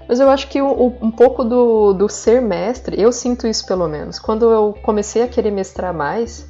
Mas 0.09 0.21
eu 0.21 0.29
acho 0.31 0.49
que 0.49 0.61
o- 0.63 0.93
um 1.03 1.11
pouco 1.11 1.43
do, 1.45 1.93
do 1.93 2.09
ser 2.09 2.41
mestre, 2.41 3.01
eu 3.01 3.11
sinto 3.11 3.47
isso 3.47 3.67
pelo 3.67 3.89
menos. 3.89 4.19
Quando 4.19 4.51
eu 4.51 4.75
comecei 4.83 5.23
a 5.23 5.29
querer 5.29 5.51
mestrar 5.51 5.93
mais, 5.93 6.49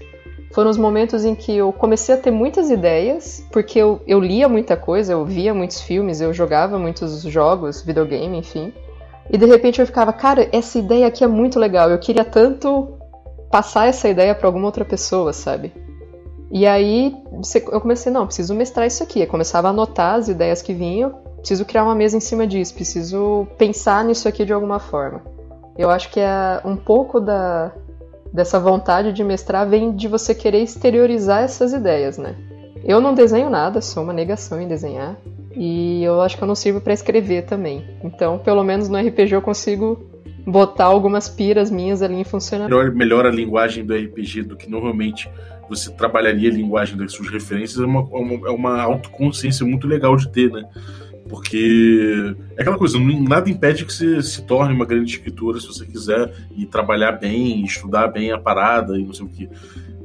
foram 0.52 0.70
os 0.70 0.76
momentos 0.76 1.24
em 1.24 1.34
que 1.34 1.56
eu 1.56 1.72
comecei 1.72 2.14
a 2.14 2.18
ter 2.18 2.30
muitas 2.30 2.70
ideias, 2.70 3.46
porque 3.50 3.78
eu, 3.78 4.00
eu 4.06 4.20
lia 4.20 4.48
muita 4.48 4.76
coisa, 4.76 5.12
eu 5.12 5.24
via 5.24 5.54
muitos 5.54 5.80
filmes, 5.80 6.20
eu 6.20 6.32
jogava 6.34 6.78
muitos 6.78 7.22
jogos, 7.22 7.82
videogame, 7.82 8.36
enfim. 8.38 8.72
E 9.30 9.38
de 9.38 9.46
repente 9.46 9.80
eu 9.80 9.86
ficava, 9.86 10.12
cara, 10.12 10.48
essa 10.52 10.78
ideia 10.78 11.06
aqui 11.06 11.24
é 11.24 11.26
muito 11.26 11.58
legal, 11.58 11.90
eu 11.90 11.98
queria 11.98 12.24
tanto 12.24 12.94
passar 13.50 13.86
essa 13.88 14.08
ideia 14.08 14.34
para 14.34 14.46
alguma 14.48 14.66
outra 14.66 14.84
pessoa, 14.84 15.32
sabe? 15.32 15.72
E 16.50 16.66
aí 16.66 17.16
eu 17.72 17.80
comecei, 17.80 18.12
não, 18.12 18.26
preciso 18.26 18.54
mestrar 18.54 18.86
isso 18.86 19.02
aqui. 19.02 19.20
Eu 19.20 19.26
começava 19.26 19.68
a 19.68 19.70
anotar 19.70 20.14
as 20.14 20.28
ideias 20.28 20.62
que 20.62 20.72
vinham, 20.72 21.10
preciso 21.38 21.64
criar 21.64 21.84
uma 21.84 21.94
mesa 21.94 22.16
em 22.16 22.20
cima 22.20 22.46
disso, 22.46 22.74
preciso 22.74 23.46
pensar 23.58 24.04
nisso 24.04 24.28
aqui 24.28 24.44
de 24.44 24.52
alguma 24.52 24.78
forma. 24.78 25.22
Eu 25.76 25.90
acho 25.90 26.10
que 26.10 26.20
é 26.20 26.60
um 26.64 26.76
pouco 26.76 27.20
da, 27.20 27.72
dessa 28.32 28.58
vontade 28.58 29.12
de 29.12 29.22
mestrar 29.22 29.68
vem 29.68 29.94
de 29.94 30.08
você 30.08 30.34
querer 30.34 30.62
exteriorizar 30.62 31.42
essas 31.42 31.72
ideias, 31.72 32.16
né? 32.16 32.34
Eu 32.84 33.00
não 33.00 33.14
desenho 33.14 33.50
nada, 33.50 33.80
sou 33.80 34.02
uma 34.02 34.12
negação 34.12 34.60
em 34.60 34.68
desenhar. 34.68 35.16
E 35.52 36.04
eu 36.04 36.20
acho 36.20 36.36
que 36.36 36.42
eu 36.42 36.48
não 36.48 36.54
sirvo 36.54 36.80
pra 36.80 36.92
escrever 36.92 37.46
também. 37.46 37.84
Então, 38.04 38.38
pelo 38.38 38.62
menos 38.62 38.88
no 38.88 38.98
RPG 38.98 39.34
eu 39.34 39.42
consigo 39.42 39.98
botar 40.46 40.84
algumas 40.84 41.28
piras 41.28 41.70
minhas 41.70 42.02
ali 42.02 42.14
em 42.14 42.24
funcionamento. 42.24 42.76
Melhor, 42.76 42.94
melhor 42.94 43.26
a 43.26 43.30
linguagem 43.30 43.84
do 43.84 43.94
RPG 43.94 44.42
do 44.42 44.56
que 44.56 44.70
normalmente 44.70 45.28
você 45.68 45.90
trabalharia 45.90 46.48
a 46.48 46.52
linguagem 46.52 46.96
das 46.96 47.12
suas 47.12 47.28
referências 47.28 47.80
é 47.80 47.84
uma, 47.84 48.00
é 48.00 48.18
uma, 48.18 48.48
é 48.48 48.50
uma 48.50 48.80
autoconsciência 48.80 49.66
muito 49.66 49.88
legal 49.88 50.16
de 50.16 50.28
ter, 50.28 50.50
né? 50.52 50.64
Porque 51.28 52.34
é 52.56 52.62
aquela 52.62 52.78
coisa, 52.78 52.98
nada 52.98 53.50
impede 53.50 53.84
que 53.84 53.92
você 53.92 54.22
se 54.22 54.42
torne 54.42 54.74
uma 54.74 54.84
grande 54.84 55.10
escritora 55.10 55.58
se 55.60 55.66
você 55.66 55.84
quiser 55.84 56.32
e 56.56 56.66
trabalhar 56.66 57.12
bem, 57.12 57.64
estudar 57.64 58.08
bem 58.08 58.30
a 58.30 58.38
parada 58.38 58.98
e 58.98 59.04
não 59.04 59.12
sei 59.12 59.26
o 59.26 59.28
que. 59.28 59.48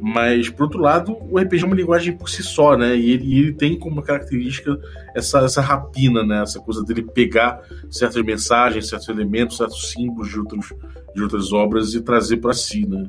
Mas, 0.04 0.50
por 0.50 0.64
outro 0.64 0.82
lado, 0.82 1.16
o 1.30 1.38
RPG 1.38 1.62
é 1.62 1.66
uma 1.68 1.76
linguagem 1.76 2.18
por 2.18 2.28
si 2.28 2.42
só, 2.42 2.76
né? 2.76 2.96
E 2.96 3.12
ele, 3.12 3.38
ele 3.38 3.54
tem 3.54 3.78
como 3.78 4.02
característica 4.02 4.76
essa, 5.16 5.42
essa 5.42 5.62
rapina, 5.62 6.24
né? 6.24 6.42
Essa 6.42 6.60
coisa 6.60 6.84
dele 6.84 7.04
pegar 7.04 7.62
certas 7.88 8.24
mensagens, 8.24 8.90
certos 8.90 9.08
elementos, 9.10 9.58
certos 9.58 9.92
símbolos 9.92 10.30
de, 10.30 10.40
outros, 10.40 10.74
de 11.14 11.22
outras 11.22 11.54
obras 11.54 11.94
e 11.94 12.02
trazer 12.02 12.38
para 12.38 12.52
si, 12.52 12.88
né? 12.88 13.06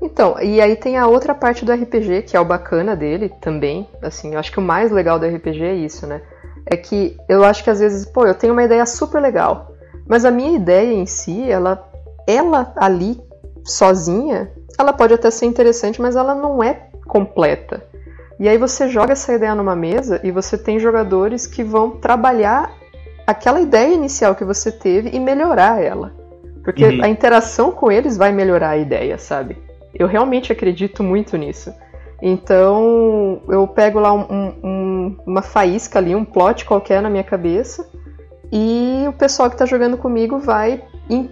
Então, 0.00 0.40
e 0.40 0.62
aí 0.62 0.76
tem 0.76 0.96
a 0.96 1.06
outra 1.06 1.34
parte 1.34 1.62
do 1.62 1.72
RPG, 1.72 2.22
que 2.22 2.36
é 2.36 2.40
o 2.40 2.44
bacana 2.44 2.96
dele 2.96 3.30
também. 3.42 3.86
Assim, 4.00 4.32
eu 4.32 4.38
acho 4.38 4.50
que 4.50 4.58
o 4.58 4.62
mais 4.62 4.90
legal 4.90 5.18
do 5.18 5.26
RPG 5.26 5.62
é 5.62 5.74
isso, 5.74 6.06
né? 6.06 6.22
É 6.66 6.76
que 6.76 7.16
eu 7.28 7.44
acho 7.44 7.62
que 7.62 7.70
às 7.70 7.80
vezes, 7.80 8.06
pô, 8.06 8.26
eu 8.26 8.34
tenho 8.34 8.52
uma 8.52 8.62
ideia 8.64 8.86
super 8.86 9.20
legal, 9.20 9.72
mas 10.06 10.24
a 10.24 10.30
minha 10.30 10.56
ideia 10.56 10.92
em 10.92 11.06
si, 11.06 11.50
ela, 11.50 11.86
ela 12.26 12.72
ali, 12.76 13.20
sozinha, 13.64 14.50
ela 14.78 14.92
pode 14.92 15.14
até 15.14 15.30
ser 15.30 15.46
interessante, 15.46 16.00
mas 16.00 16.16
ela 16.16 16.34
não 16.34 16.62
é 16.62 16.88
completa. 17.06 17.84
E 18.38 18.48
aí 18.48 18.58
você 18.58 18.88
joga 18.88 19.12
essa 19.12 19.32
ideia 19.32 19.54
numa 19.54 19.76
mesa 19.76 20.20
e 20.24 20.30
você 20.30 20.58
tem 20.58 20.78
jogadores 20.78 21.46
que 21.46 21.62
vão 21.62 21.92
trabalhar 21.92 22.72
aquela 23.26 23.60
ideia 23.60 23.94
inicial 23.94 24.34
que 24.34 24.44
você 24.44 24.72
teve 24.72 25.10
e 25.10 25.20
melhorar 25.20 25.82
ela. 25.82 26.12
Porque 26.64 26.84
Uhum. 26.84 27.04
a 27.04 27.08
interação 27.08 27.70
com 27.70 27.92
eles 27.92 28.16
vai 28.16 28.32
melhorar 28.32 28.70
a 28.70 28.76
ideia, 28.76 29.18
sabe? 29.18 29.56
Eu 29.94 30.06
realmente 30.08 30.50
acredito 30.50 31.02
muito 31.02 31.36
nisso. 31.36 31.72
Então, 32.20 33.42
eu 33.48 33.66
pego 33.68 34.00
lá 34.00 34.12
um- 34.12 34.26
um- 34.30 34.54
uma 35.26 35.42
faísca 35.42 35.98
ali, 35.98 36.14
um 36.14 36.24
plot 36.24 36.64
qualquer 36.64 37.02
na 37.02 37.10
minha 37.10 37.24
cabeça, 37.24 37.88
e 38.52 39.04
o 39.08 39.12
pessoal 39.12 39.48
que 39.48 39.54
está 39.54 39.66
jogando 39.66 39.96
comigo 39.96 40.38
vai 40.38 40.82
em- 41.10 41.30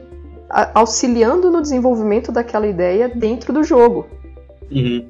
a- 0.50 0.70
auxiliando 0.80 1.50
no 1.50 1.62
desenvolvimento 1.62 2.32
daquela 2.32 2.66
ideia 2.66 3.08
dentro 3.08 3.52
do 3.52 3.62
jogo. 3.62 4.06
Uhum. 4.70 5.08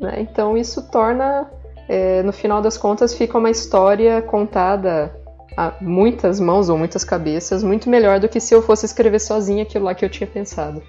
né? 0.00 0.20
Então, 0.20 0.56
isso 0.56 0.90
torna, 0.90 1.48
é, 1.88 2.22
no 2.22 2.32
final 2.32 2.60
das 2.60 2.76
contas, 2.76 3.14
fica 3.14 3.38
uma 3.38 3.50
história 3.50 4.20
contada 4.22 5.14
a 5.56 5.74
muitas 5.80 6.40
mãos 6.40 6.68
ou 6.68 6.78
muitas 6.78 7.04
cabeças 7.04 7.62
muito 7.62 7.88
melhor 7.88 8.18
do 8.18 8.28
que 8.28 8.40
se 8.40 8.54
eu 8.54 8.62
fosse 8.62 8.86
escrever 8.86 9.20
sozinha 9.20 9.62
aquilo 9.62 9.84
lá 9.84 9.94
que 9.94 10.04
eu 10.04 10.08
tinha 10.08 10.26
pensado. 10.26 10.82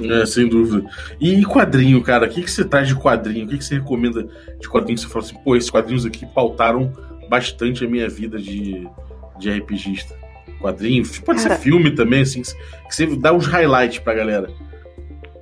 É, 0.00 0.26
sem 0.26 0.48
dúvida. 0.48 0.88
E 1.20 1.44
quadrinho, 1.44 2.02
cara? 2.02 2.26
O 2.26 2.28
que, 2.28 2.42
que 2.42 2.50
você 2.50 2.64
traz 2.64 2.88
de 2.88 2.94
quadrinho? 2.94 3.46
O 3.46 3.48
que, 3.48 3.58
que 3.58 3.64
você 3.64 3.76
recomenda 3.76 4.26
de 4.60 4.68
quadrinho 4.68 4.96
que 4.96 5.02
você 5.02 5.08
fala 5.08 5.24
assim, 5.24 5.36
pô, 5.44 5.56
esses 5.56 5.70
quadrinhos 5.70 6.04
aqui 6.06 6.26
pautaram 6.26 6.92
bastante 7.28 7.84
a 7.84 7.88
minha 7.88 8.08
vida 8.08 8.38
de, 8.38 8.88
de 9.38 9.50
RPGista? 9.50 10.14
Quadrinho? 10.60 11.04
Pode 11.24 11.42
Cara- 11.42 11.56
ser 11.56 11.60
filme 11.62 11.90
também, 11.90 12.22
assim, 12.22 12.42
que 12.42 12.94
você 12.94 13.06
dá 13.16 13.32
os 13.32 13.46
highlights 13.46 13.98
pra 14.00 14.14
galera. 14.14 14.50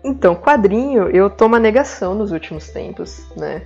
Então, 0.05 0.35
quadrinho, 0.35 1.09
eu 1.09 1.29
tô 1.29 1.47
uma 1.47 1.59
negação 1.59 2.15
nos 2.15 2.31
últimos 2.33 2.69
tempos, 2.69 3.27
né? 3.37 3.63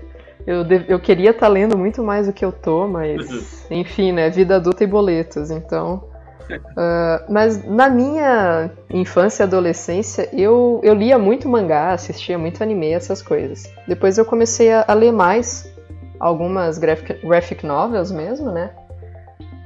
Eu, 0.46 0.64
eu 0.88 0.98
queria 0.98 1.31
estar 1.31 1.48
lendo 1.48 1.76
muito 1.76 2.03
mais 2.03 2.26
do 2.26 2.33
que 2.33 2.44
eu 2.44 2.50
tô, 2.50 2.88
mas, 2.88 3.66
enfim, 3.70 4.12
né? 4.12 4.31
Vida 4.31 4.57
adulta 4.57 4.83
e 4.83 4.87
boletos. 4.87 5.50
Então, 5.50 6.10
Uh, 6.57 7.33
mas 7.33 7.65
na 7.65 7.89
minha 7.89 8.71
infância 8.91 9.43
e 9.43 9.45
adolescência, 9.45 10.29
eu, 10.33 10.81
eu 10.83 10.95
lia 10.95 11.19
muito 11.19 11.49
mangá, 11.49 11.93
assistia 11.93 12.39
muito 12.39 12.63
anime, 12.63 12.93
essas 12.93 13.23
coisas. 13.23 13.71
Depois 13.87 14.19
eu 14.19 14.25
comecei 14.25 14.73
a, 14.73 14.85
a 14.87 14.95
ler 14.95 15.13
mais 15.13 15.71
algumas 16.19 16.79
graphic, 16.79 17.27
graphic 17.27 17.65
novels 17.65 18.11
mesmo, 18.11 18.51
né? 18.51 18.71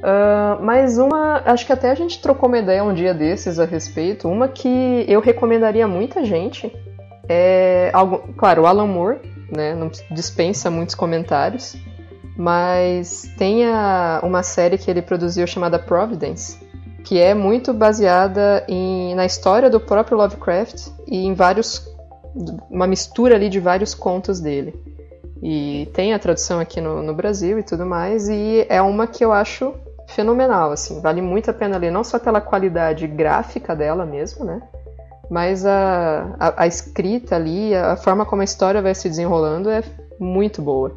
Uh, 0.01 0.63
mas 0.63 0.99
uma, 0.99 1.43
acho 1.47 1.65
que 1.65 1.73
até 1.73 1.91
a 1.91 1.95
gente 1.95 2.21
trocou 2.21 2.49
uma 2.49 2.59
ideia 2.59 2.85
um 2.85 2.93
dia 2.93 3.15
desses 3.15 3.59
a 3.59 3.65
respeito. 3.65 4.29
Uma 4.29 4.49
que 4.49 5.05
eu 5.09 5.21
recomendaria 5.21 5.89
muita 5.89 6.25
gente 6.25 6.71
é, 7.29 7.91
claro, 8.37 8.63
o 8.63 8.67
Alan 8.67 8.87
Moore, 8.87 9.19
né? 9.51 9.75
Não 9.75 9.91
dispensa 10.11 10.71
muitos 10.71 10.95
comentários, 10.95 11.77
mas 12.37 13.31
tem 13.39 13.65
a, 13.67 14.21
uma 14.23 14.43
série 14.43 14.77
que 14.77 14.91
ele 14.91 15.03
produziu 15.03 15.47
chamada 15.47 15.79
Providence, 15.79 16.59
que 17.05 17.21
é 17.21 17.35
muito 17.35 17.73
baseada 17.75 18.65
em, 18.67 19.15
na 19.15 19.27
história 19.27 19.69
do 19.69 19.79
próprio 19.79 20.17
Lovecraft 20.17 20.89
e 21.07 21.27
em 21.27 21.35
vários, 21.35 21.87
uma 22.71 22.87
mistura 22.87 23.37
ali 23.37 23.51
de 23.51 23.61
vários 23.61 23.95
contos 23.95 24.41
dele. 24.41 24.75
E 25.43 25.87
tem 25.93 26.15
a 26.15 26.19
tradução 26.19 26.59
aqui 26.59 26.81
no, 26.81 27.03
no 27.03 27.15
Brasil 27.15 27.59
e 27.59 27.63
tudo 27.63 27.85
mais, 27.85 28.29
e 28.31 28.65
é 28.71 28.81
uma 28.81 29.07
que 29.07 29.23
eu 29.23 29.33
acho 29.33 29.75
fenomenal, 30.09 30.73
assim, 30.73 31.01
vale 31.01 31.21
muito 31.21 31.51
a 31.51 31.55
pena 31.55 31.77
ler, 31.77 31.91
não 31.91 32.03
só 32.03 32.19
pela 32.19 32.41
qualidade 32.41 33.07
gráfica 33.07 33.77
dela 33.77 34.07
mesmo, 34.07 34.45
né? 34.45 34.63
Mas 35.31 35.67
a, 35.67 36.35
a, 36.39 36.63
a 36.63 36.67
escrita 36.67 37.37
ali, 37.37 37.75
a, 37.75 37.97
forma 37.97 38.25
como 38.25 38.41
a 38.41 38.45
história 38.45 38.81
vai 38.81 38.95
se 38.95 39.09
desenrolando 39.09 39.69
é 39.69 39.83
muito 40.19 40.63
boa. 40.63 40.97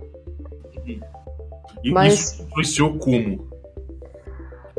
E 1.84 1.92
Mas... 1.92 2.14
isso 2.14 2.44
influenciou 2.44 2.98
como? 2.98 3.57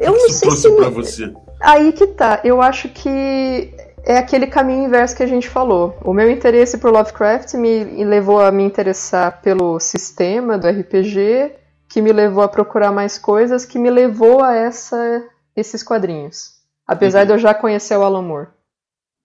Eu 0.01 0.13
não 0.13 0.29
sei 0.29 0.51
se. 0.51 0.71
Pra 0.77 0.89
você? 0.89 1.33
Aí 1.61 1.93
que 1.93 2.07
tá. 2.07 2.41
Eu 2.45 2.63
acho 2.63 2.89
que 2.89 3.73
é 4.05 4.19
aquele 4.19 4.47
caminho 4.47 4.85
inverso 4.85 5.17
que 5.17 5.23
a 5.23 5.27
gente 5.27 5.49
falou. 5.49 5.97
O 6.05 6.13
meu 6.13 6.31
interesse 6.31 6.79
por 6.79 6.91
Lovecraft 6.93 7.55
me 7.55 8.05
levou 8.05 8.41
a 8.41 8.51
me 8.51 8.63
interessar 8.63 9.41
pelo 9.43 9.79
sistema 9.81 10.57
do 10.57 10.69
RPG 10.69 11.53
que 11.89 12.03
me 12.03 12.13
levou 12.13 12.43
a 12.43 12.49
procurar 12.49 12.93
mais 12.93 13.19
coisas, 13.19 13.65
que 13.65 13.79
me 13.79 13.91
levou 13.91 14.43
a 14.43 14.55
essa, 14.55 15.25
esses 15.57 15.83
quadrinhos. 15.83 16.59
Apesar 16.87 17.21
uhum. 17.21 17.27
de 17.27 17.33
eu 17.33 17.39
já 17.39 17.55
conhecer 17.55 17.97
o 17.97 18.03
Alan 18.03 18.23
Moore. 18.23 18.49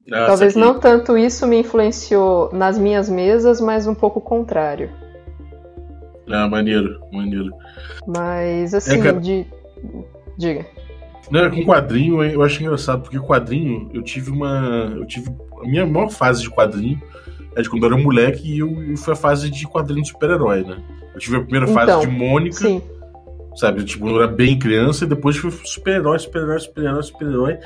Nossa, 0.08 0.26
Talvez 0.28 0.56
não 0.56 0.80
tanto 0.80 1.18
isso 1.18 1.48
me 1.48 1.58
influenciou 1.58 2.50
nas 2.52 2.78
minhas 2.78 3.10
mesas, 3.10 3.62
mas 3.62 3.88
um 3.88 3.96
pouco 3.96 4.20
o 4.20 4.22
contrário. 4.22 4.90
Ah, 6.30 6.48
maneiro, 6.48 7.00
maneiro. 7.12 7.52
Mas 8.08 8.74
assim, 8.74 9.00
é, 9.00 9.04
cara... 9.04 9.20
de. 9.20 9.46
Diga. 10.38 10.66
Não, 11.32 11.50
com 11.50 11.64
quadrinho 11.64 12.24
eu 12.24 12.44
acho 12.44 12.62
engraçado, 12.62 13.02
porque 13.02 13.20
quadrinho 13.20 13.90
eu 13.94 14.02
tive 14.02 14.30
uma. 14.30 14.94
Eu 14.96 15.06
tive. 15.06 15.30
A 15.62 15.68
minha 15.68 15.86
maior 15.86 16.10
fase 16.10 16.42
de 16.42 16.50
quadrinho 16.50 17.02
é 17.56 17.62
de 17.62 17.70
quando 17.70 17.84
eu 17.84 17.94
era 17.94 18.02
moleque 18.02 18.54
e 18.54 18.60
eu, 18.60 18.84
eu 18.84 18.98
foi 18.98 19.14
a 19.14 19.18
fase 19.18 19.50
de 19.50 19.66
quadrinho 19.66 20.04
de 20.04 20.10
super-herói, 20.10 20.64
né? 20.64 20.78
Eu 21.14 21.20
tive 21.20 21.38
a 21.38 21.42
primeira 21.42 21.68
fase 21.68 21.92
então, 21.92 22.02
de 22.02 22.08
Mônica. 22.08 22.58
Sim. 22.58 22.82
Sabe, 23.56 23.84
tipo, 23.84 24.10
eu 24.10 24.18
era 24.18 24.28
bem 24.28 24.58
criança 24.58 25.06
e 25.06 25.08
depois 25.08 25.38
foi 25.38 25.52
super-herói, 25.64 26.18
super-herói, 26.18 26.60
super-herói, 26.60 27.04
super-herói. 27.04 27.58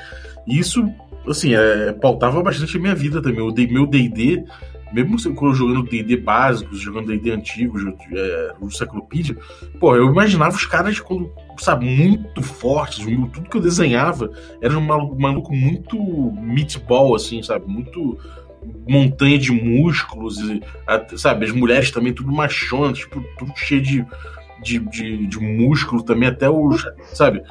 E 0.46 0.58
isso, 0.58 0.86
assim, 1.26 1.54
é, 1.54 1.92
pautava 1.92 2.42
bastante 2.42 2.76
a 2.76 2.80
minha 2.80 2.94
vida 2.94 3.22
também. 3.22 3.40
O 3.40 3.54
meu 3.72 3.86
DD, 3.86 4.44
mesmo 4.92 5.34
quando 5.34 5.54
jogando 5.54 5.88
DD 5.88 6.16
básicos, 6.16 6.80
jogando 6.80 7.08
DD 7.08 7.30
antigos, 7.30 7.82
é, 8.12 8.54
o 8.60 8.68
pô, 9.78 9.94
eu 9.94 10.06
imaginava 10.06 10.56
os 10.56 10.66
caras 10.66 10.98
quando, 11.00 11.30
sabe, 11.58 11.84
muito 11.84 12.42
fortes. 12.42 13.04
Tudo 13.04 13.48
que 13.48 13.56
eu 13.56 13.60
desenhava 13.60 14.30
era 14.60 14.76
um 14.76 14.80
maluco, 14.80 15.20
maluco 15.20 15.54
muito 15.54 15.98
meatball, 16.32 17.14
assim, 17.14 17.42
sabe? 17.42 17.66
Muito 17.66 18.18
montanha 18.88 19.38
de 19.38 19.52
músculos, 19.52 20.38
e, 20.38 20.60
sabe? 21.16 21.46
As 21.46 21.52
mulheres 21.52 21.90
também 21.90 22.12
tudo 22.12 22.32
machonas, 22.32 22.98
tipo, 22.98 23.22
tudo 23.38 23.52
cheio 23.56 23.82
de, 23.82 24.06
de, 24.62 24.78
de, 24.78 25.26
de 25.26 25.38
músculo 25.38 26.02
também, 26.02 26.28
até 26.28 26.48
os, 26.50 26.84
sabe? 27.12 27.42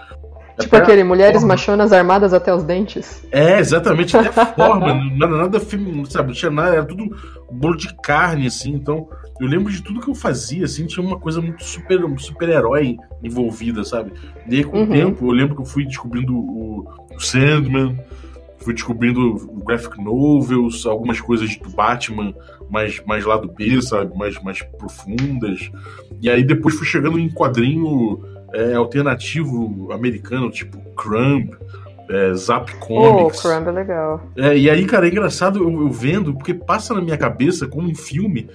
Tipo 0.60 0.76
até 0.76 0.86
aquele, 0.86 1.04
mulheres 1.04 1.42
forma. 1.42 1.50
machonas 1.50 1.94
armadas 1.94 2.34
até 2.34 2.54
os 2.54 2.64
dentes. 2.64 3.24
É, 3.32 3.60
exatamente, 3.60 4.18
até 4.18 4.42
a 4.42 4.46
forma, 4.46 4.94
nada, 5.16 5.38
nada, 5.38 5.60
sabe, 5.60 6.28
não 6.28 6.34
tinha 6.34 6.52
nada, 6.52 6.76
era 6.76 6.86
tudo 6.86 7.16
bolo 7.52 7.78
de 7.78 7.96
carne, 8.02 8.48
assim, 8.48 8.74
então 8.74 9.08
eu 9.40 9.48
lembro 9.48 9.72
de 9.72 9.84
tudo 9.84 10.00
que 10.00 10.10
eu 10.10 10.16
fazia, 10.16 10.66
assim, 10.66 10.88
tinha 10.88 11.06
uma 11.06 11.20
coisa 11.20 11.40
muito 11.40 11.64
super, 11.64 12.00
super-herói 12.18 12.98
envolvida, 13.24 13.84
sabe? 13.84 14.12
E 14.50 14.56
aí, 14.56 14.64
com 14.64 14.78
uhum. 14.78 14.84
o 14.84 14.88
tempo, 14.88 15.28
eu 15.28 15.32
lembro 15.32 15.56
que 15.56 15.62
eu 15.62 15.66
fui 15.66 15.86
descobrindo 15.86 16.36
o, 16.36 16.88
o 17.16 17.20
Sandman, 17.20 17.96
fui 18.58 18.74
descobrindo 18.74 19.36
graphic 19.64 20.04
novels, 20.04 20.86
algumas 20.86 21.22
coisas 21.22 21.56
do 21.56 21.70
Batman 21.70 22.34
mais, 22.70 23.02
mais 23.06 23.24
lado 23.24 23.48
B, 23.48 23.82
sabe? 23.82 24.18
Mais, 24.18 24.42
mais 24.44 24.62
profundas. 24.62 25.72
E 26.20 26.30
aí 26.30 26.44
depois 26.44 26.76
fui 26.76 26.86
chegando 26.86 27.20
em 27.20 27.30
quadrinho 27.30 28.20
é, 28.54 28.74
alternativo 28.74 29.92
americano, 29.92 30.50
tipo 30.50 30.78
Crumb, 30.96 31.52
é, 32.10 32.34
Zap 32.34 32.74
Comics. 32.78 33.40
Oh, 33.40 33.48
Crumb 33.48 33.68
é 33.68 33.72
legal. 33.72 34.22
É, 34.38 34.58
e 34.58 34.70
aí, 34.70 34.86
cara, 34.86 35.08
é 35.08 35.12
engraçado 35.12 35.60
eu, 35.60 35.82
eu 35.82 35.92
vendo, 35.92 36.34
porque 36.34 36.54
passa 36.54 36.94
na 36.94 37.02
minha 37.02 37.18
cabeça 37.18 37.68
como 37.68 37.90
um 37.90 37.96
filme 37.96 38.50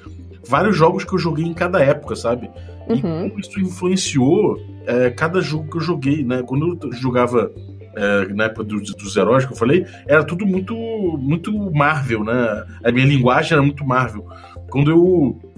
vários 0.46 0.76
jogos 0.76 1.04
que 1.04 1.12
eu 1.12 1.18
joguei 1.18 1.44
em 1.44 1.54
cada 1.54 1.82
época, 1.82 2.16
sabe? 2.16 2.50
E 2.88 2.92
uhum. 2.94 3.28
como 3.28 3.40
isso 3.40 3.60
influenciou 3.60 4.58
é, 4.86 5.10
cada 5.10 5.40
jogo 5.40 5.70
que 5.70 5.76
eu 5.76 5.80
joguei, 5.80 6.24
né? 6.24 6.42
Quando 6.42 6.78
eu 6.82 6.92
jogava 6.92 7.50
é, 7.94 8.32
na 8.32 8.44
época 8.44 8.64
do, 8.64 8.80
dos 8.80 9.16
heróis 9.16 9.44
que 9.44 9.52
eu 9.52 9.56
falei, 9.56 9.86
era 10.06 10.24
tudo 10.24 10.46
muito, 10.46 10.74
muito 10.74 11.52
Marvel, 11.70 12.24
né? 12.24 12.64
A 12.82 12.90
minha 12.90 13.06
linguagem 13.06 13.52
era 13.52 13.62
muito 13.62 13.84
Marvel. 13.84 14.26
Quando 14.68 14.90
eu 14.90 15.51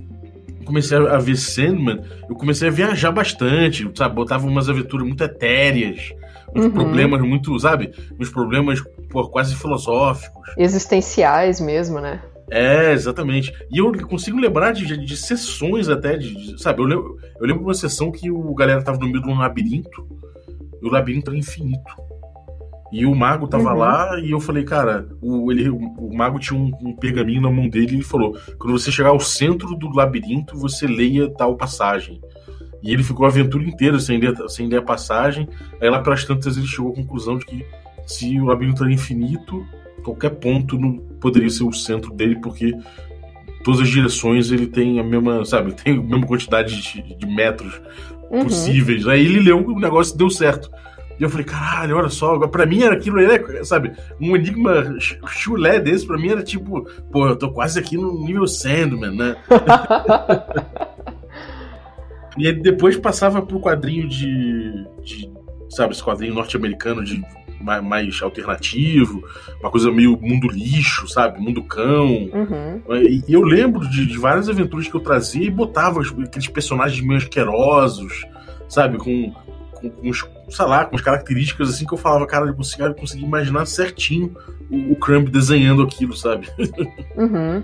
comecei 0.65 0.97
a 0.97 1.19
ver 1.19 1.37
Sandman, 1.37 2.01
eu 2.29 2.35
comecei 2.35 2.69
a 2.69 2.71
viajar 2.71 3.13
bastante, 3.13 3.89
sabe? 3.95 4.15
Botava 4.15 4.47
umas 4.47 4.69
aventuras 4.69 5.07
muito 5.07 5.23
etéreas, 5.23 6.13
uns 6.55 6.65
uhum. 6.65 6.71
problemas 6.71 7.21
muito, 7.21 7.59
sabe? 7.59 7.93
Uns 8.19 8.31
problemas 8.31 8.83
pô, 9.11 9.29
quase 9.29 9.55
filosóficos. 9.55 10.49
Existenciais 10.57 11.61
mesmo, 11.61 12.01
né? 12.01 12.23
É, 12.51 12.93
exatamente. 12.93 13.53
E 13.71 13.79
eu 13.79 13.93
consigo 14.07 14.39
lembrar 14.39 14.73
de, 14.73 14.87
de, 14.87 15.05
de 15.05 15.17
sessões 15.17 15.89
até, 15.89 16.17
de, 16.17 16.35
de, 16.35 16.63
sabe? 16.63 16.83
Eu 16.83 16.87
lembro, 16.87 17.19
eu 17.41 17.47
lembro 17.47 17.63
de 17.63 17.69
uma 17.69 17.75
sessão 17.75 18.11
que 18.11 18.31
o 18.31 18.55
galera 18.55 18.83
tava 18.83 18.99
no 18.99 19.07
meio 19.07 19.23
de 19.23 19.29
um 19.29 19.39
labirinto, 19.39 20.07
e 20.83 20.87
o 20.87 20.91
labirinto 20.91 21.31
era 21.31 21.39
infinito. 21.39 22.04
E 22.95 23.05
o 23.05 23.13
mago 23.13 23.49
tava 23.49 23.73
uhum. 23.73 23.79
lá 23.79 24.21
e 24.21 24.31
eu 24.31 24.39
falei, 24.39 24.63
cara, 24.63 25.09
o, 25.21 25.51
ele, 25.51 25.69
o, 25.69 25.77
o 25.77 26.17
mago 26.17 26.39
tinha 26.39 26.57
um, 26.57 26.71
um, 26.81 26.95
pergaminho 26.95 27.43
na 27.43 27.51
mão 27.51 27.69
dele 27.69 27.91
e 27.91 27.95
ele 27.97 28.05
falou: 28.05 28.39
quando 28.57 28.79
você 28.79 28.93
chegar 28.93 29.09
ao 29.09 29.19
centro 29.19 29.75
do 29.75 29.91
labirinto, 29.91 30.57
você 30.57 30.87
leia 30.87 31.29
tal 31.29 31.57
passagem. 31.57 32.21
E 32.81 32.93
ele 32.93 33.03
ficou 33.03 33.27
a 33.27 33.31
aventura 33.31 33.65
inteira 33.65 33.99
sem 33.99 34.21
ler, 34.21 34.37
sem 34.49 34.69
ler 34.69 34.77
a 34.77 34.83
passagem. 34.83 35.49
Aí 35.81 35.91
lá 35.91 36.01
pelas 36.03 36.25
tantas 36.25 36.57
ele 36.57 36.69
chegou 36.69 36.93
à 36.93 36.95
conclusão 36.95 37.37
de 37.37 37.45
que 37.47 37.67
se 38.07 38.41
o 38.41 38.45
labirinto 38.45 38.85
era 38.85 38.93
infinito, 38.93 39.67
qualquer 40.05 40.31
ponto 40.31 40.79
não 40.79 40.97
poderia 41.21 41.51
ser 41.51 41.65
o 41.65 41.73
centro 41.73 42.15
dele, 42.15 42.37
porque 42.37 42.73
todas 43.65 43.81
as 43.81 43.89
direções 43.89 44.53
ele 44.53 44.69
tem 44.69 45.01
a 45.01 45.03
mesma, 45.03 45.45
sabe, 45.45 45.73
tem 45.83 45.95
a 45.95 46.01
mesma 46.01 46.29
quantidade 46.29 46.81
de, 46.81 47.17
de 47.17 47.27
metros 47.27 47.81
uhum. 48.31 48.45
possíveis. 48.45 49.09
Aí 49.09 49.27
ele 49.27 49.41
leu, 49.41 49.67
o 49.67 49.81
negócio 49.81 50.17
deu 50.17 50.31
certo. 50.31 50.71
E 51.19 51.23
eu 51.23 51.31
falei, 51.31 51.47
caralho, 51.47 51.97
olha 51.97 52.09
só, 52.09 52.39
pra 52.49 52.67
mim 52.67 52.83
era 52.83 52.95
aquilo, 52.95 53.19
sabe, 53.65 53.93
um 54.21 54.35
enigma 54.35 54.97
chulé 55.29 55.79
desse, 55.79 56.07
pra 56.07 56.19
mim 56.19 56.31
era 56.31 56.43
tipo, 56.43 56.83
pô, 57.13 57.29
eu 57.29 57.37
tô 57.37 57.53
quase 57.53 57.79
aqui 57.79 57.97
no 57.97 58.25
nível 58.25 58.47
Sandman, 58.47 59.15
né? 59.15 59.37
e 62.37 62.49
aí 62.49 62.53
depois 62.53 62.97
passava 62.97 63.41
pro 63.43 63.61
quadrinho 63.61 64.09
de, 64.09 64.87
de 65.03 65.31
sabe, 65.71 65.93
esse 65.93 66.03
quadrinho 66.03 66.35
norte-americano 66.35 67.05
de 67.05 67.23
mais, 67.83 68.21
alternativo, 68.23 69.25
uma 69.61 69.71
coisa 69.71 69.91
meio 69.91 70.19
mundo 70.21 70.49
lixo, 70.49 71.09
sabe? 71.09 71.41
Mundo 71.41 71.63
cão. 71.63 72.07
Uhum. 72.07 72.83
E, 72.97 73.25
eu 73.27 73.43
lembro 73.43 73.89
de, 73.89 74.05
de, 74.05 74.19
várias 74.19 74.49
aventuras 74.49 74.87
que 74.87 74.95
eu 74.95 75.01
trazia 75.01 75.47
e 75.47 75.51
botava 75.51 76.03
aqueles 76.03 76.49
personagens 76.49 77.01
meio 77.01 77.19
asquerosos, 77.19 78.27
sabe? 78.69 78.99
Com, 78.99 79.33
os 80.03 80.25
sei 80.49 80.67
lá, 80.67 80.85
com 80.85 80.95
as 80.97 81.03
características 81.03 81.71
assim 81.71 81.87
que 81.87 81.95
eu 81.95 81.99
falava, 81.99 82.27
cara, 82.27 82.47
eu 82.47 82.55
consegui, 82.55 82.83
eu 82.83 82.95
consegui 82.95 83.25
imaginar 83.25 83.67
certinho 83.67 84.37
o, 84.71 84.93
o 84.93 84.97
Crumb 84.97 85.29
desenhando 85.29 85.83
aquilo, 85.83 86.17
sabe? 86.17 86.49
Uhum. 87.17 87.63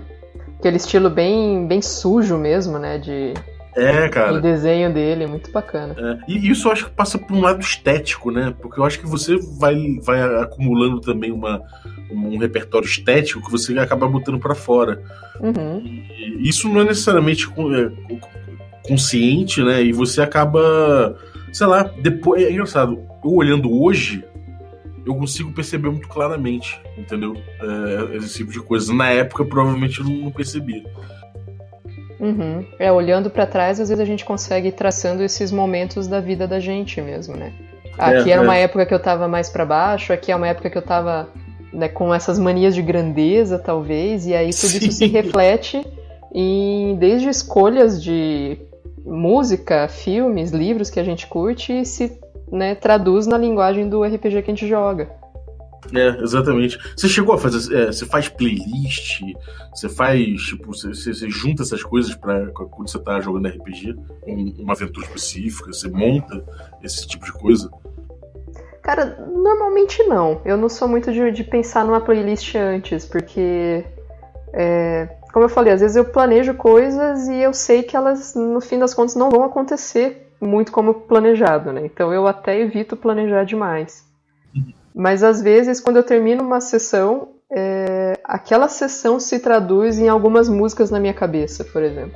Aquele 0.59 0.77
estilo 0.77 1.09
bem, 1.09 1.67
bem 1.67 1.81
sujo 1.81 2.37
mesmo, 2.37 2.77
né? 2.77 2.99
De, 2.99 3.33
é, 3.75 4.09
cara. 4.09 4.33
O 4.33 4.41
desenho 4.41 4.93
dele 4.93 5.23
é 5.23 5.27
muito 5.27 5.51
bacana. 5.51 5.95
É. 5.97 6.31
E 6.31 6.49
isso 6.49 6.67
eu 6.67 6.71
acho 6.71 6.85
que 6.85 6.91
passa 6.91 7.17
por 7.17 7.35
um 7.35 7.41
lado 7.41 7.61
estético, 7.61 8.29
né? 8.31 8.53
Porque 8.61 8.79
eu 8.79 8.83
acho 8.83 8.99
que 8.99 9.07
você 9.07 9.37
vai, 9.59 9.75
vai 10.01 10.21
acumulando 10.41 10.99
também 10.99 11.31
uma, 11.31 11.61
um 12.11 12.37
repertório 12.37 12.85
estético 12.85 13.43
que 13.43 13.51
você 13.51 13.77
acaba 13.79 14.07
botando 14.07 14.39
para 14.39 14.55
fora. 14.55 15.01
Uhum. 15.39 16.03
isso 16.39 16.69
não 16.69 16.81
é 16.81 16.83
necessariamente 16.83 17.47
é, 17.47 18.17
consciente, 18.87 19.63
né? 19.63 19.81
E 19.81 19.91
você 19.91 20.21
acaba 20.21 21.17
sei 21.51 21.67
lá, 21.67 21.83
depois. 21.83 22.43
É 22.43 22.51
engraçado, 22.51 22.99
eu 23.23 23.33
olhando 23.33 23.71
hoje, 23.71 24.23
eu 25.05 25.15
consigo 25.15 25.51
perceber 25.51 25.89
muito 25.89 26.07
claramente, 26.07 26.81
entendeu? 26.97 27.35
É, 27.61 28.17
esse 28.17 28.37
tipo 28.37 28.51
de 28.51 28.59
coisa. 28.59 28.93
Na 28.93 29.09
época, 29.09 29.45
provavelmente 29.45 29.99
eu 29.99 30.05
não 30.05 30.31
percebia. 30.31 30.83
Uhum. 32.19 32.63
É, 32.77 32.91
olhando 32.91 33.29
para 33.31 33.47
trás, 33.47 33.79
às 33.79 33.89
vezes 33.89 33.99
a 33.99 34.05
gente 34.05 34.23
consegue 34.23 34.67
ir 34.67 34.73
traçando 34.73 35.23
esses 35.23 35.51
momentos 35.51 36.07
da 36.07 36.19
vida 36.19 36.47
da 36.47 36.59
gente 36.59 37.01
mesmo, 37.01 37.35
né? 37.35 37.51
Aqui 37.97 38.29
é, 38.29 38.33
era 38.33 38.41
uma 38.41 38.55
é. 38.55 38.61
época 38.61 38.85
que 38.85 38.93
eu 38.93 39.01
tava 39.01 39.27
mais 39.27 39.49
para 39.49 39.65
baixo, 39.65 40.13
aqui 40.13 40.31
é 40.31 40.35
uma 40.35 40.47
época 40.47 40.69
que 40.69 40.77
eu 40.77 40.81
tava 40.83 41.29
né, 41.73 41.87
com 41.87 42.13
essas 42.13 42.37
manias 42.37 42.75
de 42.75 42.81
grandeza, 42.81 43.57
talvez, 43.57 44.27
e 44.27 44.35
aí 44.35 44.51
tudo 44.51 44.69
Sim. 44.69 44.77
isso 44.77 44.91
se 44.91 45.07
reflete 45.07 45.85
em 46.33 46.95
desde 46.97 47.27
escolhas 47.27 48.01
de 48.01 48.57
música, 49.05 49.87
filmes, 49.87 50.51
livros 50.51 50.89
que 50.89 50.99
a 50.99 51.03
gente 51.03 51.27
curte 51.27 51.73
e 51.73 51.85
se 51.85 52.19
né, 52.51 52.75
traduz 52.75 53.25
na 53.25 53.37
linguagem 53.37 53.87
do 53.87 54.03
RPG 54.03 54.41
que 54.41 54.51
a 54.51 54.53
gente 54.53 54.67
joga. 54.67 55.09
É, 55.93 56.21
exatamente. 56.21 56.77
Você 56.95 57.09
chegou 57.09 57.33
a 57.33 57.37
fazer. 57.37 57.75
É, 57.75 57.85
você 57.87 58.05
faz 58.05 58.29
playlist, 58.29 59.21
você 59.73 59.89
faz. 59.89 60.41
Tipo, 60.43 60.67
você, 60.67 60.89
você 60.89 61.29
junta 61.29 61.63
essas 61.63 61.81
coisas 61.81 62.13
para 62.13 62.47
quando 62.51 62.89
você 62.89 62.99
tá 62.99 63.19
jogando 63.19 63.47
RPG, 63.47 63.95
uma 64.59 64.73
aventura 64.73 65.05
específica, 65.07 65.73
você 65.73 65.89
monta 65.89 66.43
esse 66.83 67.07
tipo 67.07 67.25
de 67.25 67.33
coisa? 67.33 67.69
Cara, 68.83 69.27
normalmente 69.27 70.03
não. 70.03 70.41
Eu 70.45 70.57
não 70.57 70.69
sou 70.69 70.87
muito 70.87 71.11
de, 71.11 71.31
de 71.31 71.43
pensar 71.43 71.83
numa 71.83 72.01
playlist 72.01 72.55
antes, 72.55 73.05
porque. 73.05 73.83
É, 74.53 75.07
como 75.31 75.45
eu 75.45 75.49
falei, 75.49 75.73
às 75.73 75.81
vezes 75.81 75.95
eu 75.95 76.05
planejo 76.05 76.53
coisas 76.53 77.27
e 77.27 77.35
eu 77.35 77.53
sei 77.53 77.83
que 77.83 77.95
elas, 77.95 78.35
no 78.35 78.59
fim 78.61 78.77
das 78.77 78.93
contas, 78.93 79.15
não 79.15 79.29
vão 79.29 79.43
acontecer 79.43 80.27
muito 80.39 80.71
como 80.71 80.93
planejado, 80.93 81.71
né? 81.71 81.81
Então 81.85 82.13
eu 82.13 82.27
até 82.27 82.59
evito 82.59 82.97
planejar 82.97 83.43
demais. 83.43 84.03
Mas 84.93 85.23
às 85.23 85.41
vezes, 85.41 85.79
quando 85.79 85.97
eu 85.97 86.03
termino 86.03 86.43
uma 86.43 86.59
sessão, 86.59 87.29
é, 87.51 88.19
aquela 88.23 88.67
sessão 88.67 89.19
se 89.19 89.39
traduz 89.39 89.99
em 89.99 90.09
algumas 90.09 90.49
músicas 90.49 90.91
na 90.91 90.99
minha 90.99 91.13
cabeça, 91.13 91.63
por 91.63 91.81
exemplo. 91.81 92.15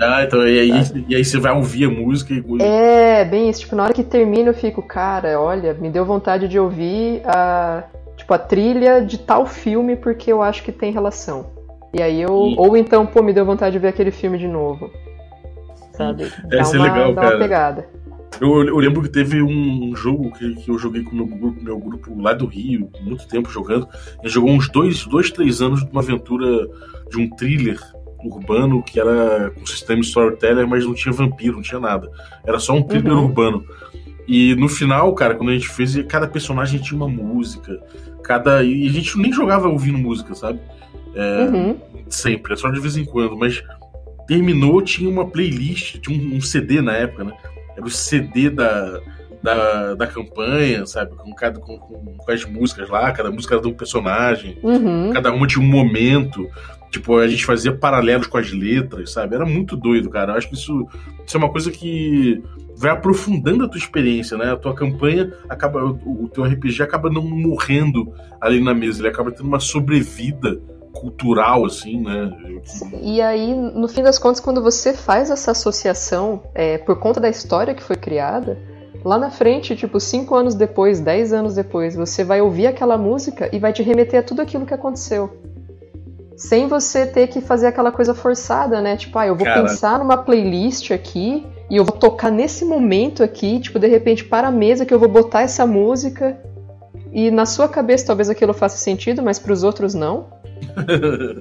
Ah, 0.00 0.22
então 0.24 0.46
e 0.46 0.58
aí, 0.58 0.70
e 1.08 1.16
aí 1.16 1.24
você 1.24 1.38
vai 1.38 1.52
ouvir 1.52 1.86
a 1.86 1.90
música 1.90 2.34
e. 2.34 2.62
É, 2.62 3.24
bem 3.24 3.48
isso. 3.48 3.60
Tipo, 3.60 3.76
na 3.76 3.84
hora 3.84 3.94
que 3.94 4.04
termina 4.04 4.50
eu 4.50 4.54
fico, 4.54 4.82
cara, 4.82 5.40
olha, 5.40 5.72
me 5.72 5.88
deu 5.88 6.04
vontade 6.04 6.48
de 6.48 6.58
ouvir 6.58 7.22
a, 7.24 7.84
tipo, 8.14 8.34
a 8.34 8.38
trilha 8.38 9.00
de 9.00 9.16
tal 9.16 9.46
filme 9.46 9.96
porque 9.96 10.30
eu 10.30 10.42
acho 10.42 10.62
que 10.62 10.72
tem 10.72 10.92
relação. 10.92 11.55
E 11.96 12.02
aí 12.02 12.20
eu. 12.20 12.48
E... 12.48 12.54
Ou 12.58 12.76
então, 12.76 13.06
pô, 13.06 13.22
me 13.22 13.32
deu 13.32 13.46
vontade 13.46 13.72
de 13.72 13.78
ver 13.78 13.88
aquele 13.88 14.10
filme 14.10 14.36
de 14.36 14.46
novo. 14.46 14.90
Sabe? 15.92 16.30
Essa 16.52 16.76
uma, 16.76 16.86
é 16.86 16.90
legal, 16.90 17.14
dá 17.14 17.22
cara. 17.22 17.36
Uma 17.36 17.42
pegada. 17.42 17.88
Eu, 18.38 18.64
eu, 18.64 18.76
lembro 18.76 19.00
que 19.00 19.08
teve 19.08 19.40
um 19.40 19.96
jogo 19.96 20.30
que, 20.32 20.56
que 20.56 20.70
eu 20.70 20.78
joguei 20.78 21.02
com 21.02 21.12
o 21.12 21.14
meu 21.14 21.26
grupo, 21.26 21.64
meu 21.64 21.78
grupo 21.78 22.20
lá 22.20 22.34
do 22.34 22.44
Rio, 22.44 22.90
muito 23.00 23.26
tempo 23.26 23.48
jogando. 23.48 23.88
A 24.18 24.26
gente 24.26 24.34
jogou 24.34 24.50
uns 24.50 24.68
dois, 24.68 25.06
dois, 25.06 25.30
três 25.30 25.62
anos 25.62 25.82
de 25.82 25.90
uma 25.90 26.02
aventura 26.02 26.68
de 27.08 27.18
um 27.18 27.30
thriller 27.30 27.80
urbano 28.22 28.82
que 28.82 29.00
era 29.00 29.50
com 29.50 29.64
sistema 29.64 30.02
storyteller, 30.02 30.68
mas 30.68 30.84
não 30.84 30.92
tinha 30.92 31.14
vampiro, 31.14 31.54
não 31.54 31.62
tinha 31.62 31.80
nada. 31.80 32.10
Era 32.44 32.58
só 32.58 32.74
um 32.74 32.82
thriller 32.82 33.14
uhum. 33.14 33.24
urbano. 33.24 33.64
E 34.28 34.54
no 34.56 34.68
final, 34.68 35.14
cara, 35.14 35.34
quando 35.34 35.50
a 35.50 35.54
gente 35.54 35.68
fez, 35.68 35.96
cada 36.06 36.28
personagem 36.28 36.78
tinha 36.78 36.96
uma 36.96 37.08
música. 37.08 37.80
Cada. 38.22 38.62
E 38.62 38.86
a 38.86 38.90
gente 38.90 39.16
nem 39.18 39.32
jogava 39.32 39.66
ouvindo 39.66 39.96
música, 39.96 40.34
sabe? 40.34 40.60
É, 41.14 41.44
uhum. 41.44 41.80
Sempre, 42.08 42.54
é 42.54 42.56
só 42.56 42.70
de 42.70 42.80
vez 42.80 42.96
em 42.96 43.04
quando. 43.04 43.36
Mas 43.36 43.62
terminou, 44.26 44.82
tinha 44.82 45.08
uma 45.08 45.26
playlist, 45.26 45.98
tinha 46.00 46.18
um, 46.18 46.36
um 46.36 46.40
CD 46.40 46.80
na 46.80 46.94
época, 46.94 47.24
né? 47.24 47.32
Era 47.76 47.86
o 47.86 47.90
CD 47.90 48.50
da, 48.50 49.00
da, 49.42 49.94
da 49.94 50.06
campanha, 50.06 50.84
sabe? 50.86 51.14
Com, 51.16 51.32
cada, 51.34 51.60
com, 51.60 51.78
com, 51.78 52.32
as 52.32 52.44
músicas 52.44 52.88
lá, 52.88 53.12
cada 53.12 53.30
música 53.30 53.54
era 53.54 53.62
de 53.62 53.68
um 53.68 53.74
personagem, 53.74 54.58
uhum. 54.62 55.12
cada 55.12 55.32
uma 55.32 55.46
tinha 55.46 55.64
um 55.64 55.68
momento. 55.68 56.48
Tipo, 56.90 57.18
a 57.18 57.28
gente 57.28 57.44
fazia 57.44 57.72
paralelos 57.72 58.26
com 58.26 58.38
as 58.38 58.50
letras, 58.52 59.12
sabe? 59.12 59.34
Era 59.34 59.44
muito 59.44 59.76
doido, 59.76 60.08
cara. 60.08 60.32
Eu 60.32 60.38
acho 60.38 60.48
que 60.48 60.54
isso, 60.54 60.86
isso 61.26 61.36
é 61.36 61.38
uma 61.38 61.50
coisa 61.50 61.70
que 61.70 62.42
vai 62.76 62.90
aprofundando 62.90 63.64
a 63.64 63.68
tua 63.68 63.78
experiência, 63.78 64.36
né? 64.36 64.52
A 64.52 64.56
tua 64.56 64.74
campanha 64.74 65.32
acaba, 65.48 65.84
o, 65.84 66.24
o 66.24 66.28
teu 66.28 66.44
RPG 66.44 66.82
acaba 66.82 67.10
não 67.10 67.22
morrendo 67.22 68.12
ali 68.40 68.60
na 68.60 68.74
mesa, 68.74 69.00
ele 69.00 69.08
acaba 69.08 69.30
tendo 69.30 69.46
uma 69.46 69.60
sobrevida 69.60 70.60
cultural, 71.00 71.64
assim, 71.64 72.00
né? 72.00 72.30
E 73.02 73.20
aí, 73.20 73.54
no 73.54 73.88
fim 73.88 74.02
das 74.02 74.18
contas, 74.18 74.40
quando 74.40 74.62
você 74.62 74.92
faz 74.92 75.30
essa 75.30 75.50
associação 75.52 76.42
é, 76.54 76.78
por 76.78 76.98
conta 76.98 77.20
da 77.20 77.28
história 77.28 77.74
que 77.74 77.82
foi 77.82 77.96
criada, 77.96 78.58
lá 79.04 79.18
na 79.18 79.30
frente, 79.30 79.76
tipo, 79.76 80.00
cinco 80.00 80.34
anos 80.34 80.54
depois, 80.54 81.00
dez 81.00 81.32
anos 81.32 81.54
depois, 81.54 81.94
você 81.94 82.24
vai 82.24 82.40
ouvir 82.40 82.66
aquela 82.66 82.98
música 82.98 83.48
e 83.52 83.58
vai 83.58 83.72
te 83.72 83.82
remeter 83.82 84.20
a 84.20 84.22
tudo 84.22 84.42
aquilo 84.42 84.66
que 84.66 84.74
aconteceu 84.74 85.30
sem 86.36 86.68
você 86.68 87.06
ter 87.06 87.28
que 87.28 87.40
fazer 87.40 87.66
aquela 87.66 87.90
coisa 87.90 88.14
forçada, 88.14 88.80
né? 88.80 88.96
Tipo, 88.96 89.18
ah, 89.18 89.26
eu 89.26 89.34
vou 89.34 89.46
Cara. 89.46 89.62
pensar 89.62 89.98
numa 89.98 90.18
playlist 90.18 90.90
aqui 90.90 91.46
e 91.70 91.76
eu 91.76 91.84
vou 91.84 91.96
tocar 91.96 92.30
nesse 92.30 92.64
momento 92.64 93.22
aqui, 93.22 93.58
tipo, 93.58 93.78
de 93.78 93.88
repente 93.88 94.22
para 94.24 94.48
a 94.48 94.52
mesa 94.52 94.84
que 94.84 94.92
eu 94.92 94.98
vou 94.98 95.08
botar 95.08 95.42
essa 95.42 95.66
música 95.66 96.38
e 97.10 97.30
na 97.30 97.46
sua 97.46 97.68
cabeça 97.68 98.06
talvez 98.06 98.28
aquilo 98.28 98.52
faça 98.52 98.76
sentido, 98.76 99.22
mas 99.22 99.38
para 99.38 99.52
os 99.52 99.62
outros 99.64 99.94
não, 99.94 100.26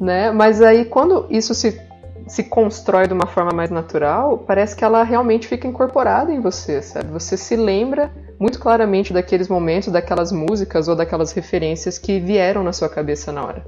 né? 0.02 0.32
Mas 0.32 0.62
aí 0.62 0.86
quando 0.86 1.26
isso 1.30 1.54
se 1.54 1.80
se 2.28 2.44
constrói 2.44 3.08
de 3.08 3.14
uma 3.14 3.28
forma 3.28 3.52
mais 3.52 3.70
natural, 3.70 4.40
parece 4.40 4.76
que 4.76 4.84
ela 4.84 5.04
realmente 5.04 5.48
fica 5.48 5.68
incorporada 5.68 6.34
em 6.34 6.42
você, 6.42 6.82
sabe? 6.82 7.12
Você 7.12 7.38
se 7.38 7.56
lembra 7.56 8.12
muito 8.40 8.60
claramente 8.60 9.14
daqueles 9.14 9.48
momentos, 9.48 9.92
daquelas 9.92 10.32
músicas 10.32 10.88
ou 10.88 10.96
daquelas 10.96 11.32
referências 11.32 11.98
que 12.00 12.20
vieram 12.20 12.64
na 12.64 12.74
sua 12.74 12.90
cabeça 12.90 13.32
na 13.32 13.46
hora. 13.46 13.66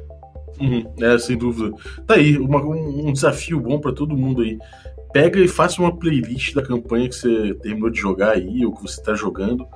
Uhum, 0.60 0.92
é, 1.00 1.18
sem 1.20 1.38
dúvida. 1.38 1.76
Tá 2.06 2.16
aí, 2.16 2.38
uma, 2.38 2.60
um 2.60 3.14
desafio 3.14 3.60
bom 3.60 3.80
para 3.80 3.94
todo 3.94 4.18
mundo 4.18 4.42
aí. 4.42 4.58
Pega 5.14 5.40
e 5.40 5.48
faça 5.48 5.82
uma 5.82 5.96
playlist 5.96 6.54
da 6.56 6.64
campanha 6.64 7.08
que 7.08 7.16
você 7.16 7.54
terminou 7.62 7.90
de 7.90 8.00
jogar 8.00 8.32
aí, 8.32 8.66
ou 8.66 8.74
que 8.74 8.82
você 8.82 9.02
tá 9.02 9.14
jogando. 9.14 9.68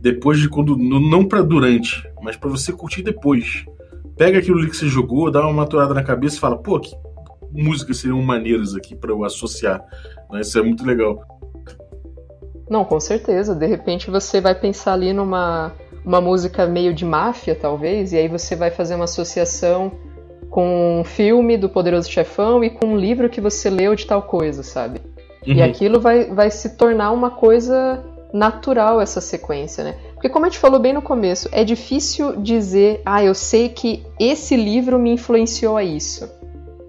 Depois 0.00 0.38
de 0.38 0.48
quando. 0.48 0.76
Não 0.76 1.26
para 1.26 1.42
durante, 1.42 2.08
mas 2.22 2.36
para 2.36 2.48
você 2.48 2.72
curtir 2.72 3.02
depois. 3.02 3.64
Pega 4.16 4.38
aquilo 4.38 4.58
ali 4.58 4.70
que 4.70 4.76
você 4.76 4.88
jogou, 4.88 5.30
dá 5.30 5.40
uma 5.40 5.52
maturada 5.52 5.92
na 5.92 6.02
cabeça 6.02 6.36
e 6.36 6.40
fala, 6.40 6.56
pô, 6.56 6.78
que 6.78 6.94
músicas 7.50 7.98
seriam 7.98 8.20
maneiras 8.22 8.74
aqui 8.74 8.94
para 8.94 9.10
eu 9.10 9.24
associar. 9.24 9.84
Né? 10.30 10.40
Isso 10.40 10.58
é 10.58 10.62
muito 10.62 10.84
legal. 10.84 11.20
Não, 12.68 12.84
com 12.84 12.98
certeza. 13.00 13.54
De 13.54 13.66
repente 13.66 14.10
você 14.10 14.40
vai 14.40 14.54
pensar 14.54 14.94
ali 14.94 15.12
numa 15.12 15.72
uma 16.04 16.20
música 16.20 16.66
meio 16.66 16.92
de 16.92 17.04
máfia, 17.04 17.54
talvez, 17.54 18.12
e 18.12 18.18
aí 18.18 18.28
você 18.28 18.54
vai 18.54 18.70
fazer 18.70 18.94
uma 18.94 19.04
associação 19.04 19.90
com 20.50 21.00
um 21.00 21.04
filme 21.04 21.56
do 21.56 21.68
Poderoso 21.68 22.10
Chefão 22.10 22.62
e 22.62 22.68
com 22.68 22.88
um 22.88 22.96
livro 22.96 23.30
que 23.30 23.40
você 23.40 23.70
leu 23.70 23.94
de 23.96 24.06
tal 24.06 24.22
coisa, 24.22 24.62
sabe? 24.62 25.00
Uhum. 25.46 25.54
E 25.54 25.62
aquilo 25.62 25.98
vai, 25.98 26.26
vai 26.26 26.50
se 26.50 26.76
tornar 26.76 27.10
uma 27.10 27.30
coisa 27.30 28.04
natural, 28.32 29.00
essa 29.00 29.20
sequência, 29.20 29.82
né? 29.82 29.96
Porque, 30.24 30.32
como 30.32 30.46
a 30.46 30.48
gente 30.48 30.58
falou 30.58 30.80
bem 30.80 30.94
no 30.94 31.02
começo, 31.02 31.50
é 31.52 31.62
difícil 31.62 32.36
dizer, 32.36 33.02
ah, 33.04 33.22
eu 33.22 33.34
sei 33.34 33.68
que 33.68 34.06
esse 34.18 34.56
livro 34.56 34.98
me 34.98 35.10
influenciou 35.10 35.76
a 35.76 35.84
isso. 35.84 36.26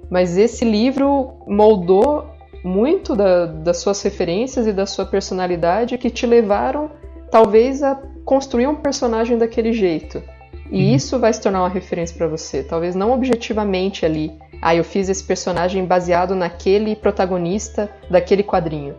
Mas 0.10 0.38
esse 0.38 0.64
livro 0.64 1.34
moldou 1.46 2.28
muito 2.64 3.14
da, 3.14 3.46
das 3.46 3.80
suas 3.80 4.02
referências 4.02 4.66
e 4.68 4.72
da 4.72 4.86
sua 4.86 5.06
personalidade 5.06 5.98
que 5.98 6.10
te 6.10 6.26
levaram, 6.26 6.90
talvez, 7.30 7.84
a 7.84 8.02
construir 8.24 8.68
um 8.68 8.76
personagem 8.76 9.38
daquele 9.38 9.74
jeito. 9.74 10.24
E 10.72 10.86
uhum. 10.86 10.96
isso 10.96 11.20
vai 11.20 11.34
se 11.34 11.42
tornar 11.42 11.64
uma 11.64 11.68
referência 11.68 12.16
para 12.16 12.30
você. 12.30 12.64
Talvez 12.64 12.96
não 12.96 13.12
objetivamente 13.12 14.06
ali. 14.06 14.32
Ah, 14.62 14.74
eu 14.74 14.84
fiz 14.86 15.10
esse 15.10 15.26
personagem 15.26 15.84
baseado 15.84 16.36
naquele 16.36 16.96
protagonista 16.96 17.90
daquele 18.10 18.44
quadrinho. 18.44 18.96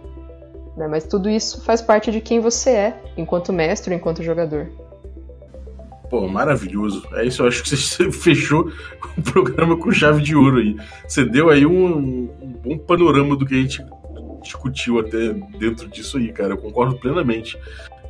Né? 0.76 0.86
Mas 0.86 1.04
tudo 1.04 1.30
isso 1.30 1.62
faz 1.62 1.80
parte 1.80 2.10
de 2.10 2.20
quem 2.20 2.40
você 2.40 2.70
é, 2.70 3.02
enquanto 3.16 3.52
mestre, 3.52 3.94
enquanto 3.94 4.22
jogador. 4.22 4.68
Pô, 6.10 6.28
maravilhoso. 6.28 7.06
É 7.14 7.24
isso, 7.24 7.42
eu 7.42 7.48
acho 7.48 7.62
que 7.62 7.76
você 7.76 8.10
fechou 8.12 8.70
o 9.16 9.22
programa 9.22 9.76
com 9.76 9.90
chave 9.90 10.22
de 10.22 10.36
ouro 10.36 10.58
aí. 10.58 10.76
Você 11.06 11.24
deu 11.24 11.50
aí 11.50 11.66
um, 11.66 12.28
um 12.42 12.52
bom 12.62 12.78
panorama 12.78 13.36
do 13.36 13.46
que 13.46 13.54
a 13.54 13.58
gente 13.58 13.84
discutiu 14.42 15.00
até 15.00 15.32
dentro 15.58 15.88
disso 15.88 16.18
aí, 16.18 16.32
cara. 16.32 16.52
Eu 16.52 16.58
concordo 16.58 16.96
plenamente. 16.96 17.58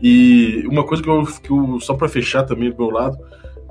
E 0.03 0.65
uma 0.67 0.85
coisa 0.85 1.03
que 1.03 1.09
eu, 1.09 1.25
que 1.25 1.51
eu 1.51 1.81
só 1.81 1.95
para 1.95 2.09
fechar 2.09 2.43
também 2.43 2.71
do 2.71 2.77
meu 2.77 2.91
lado, 2.91 3.17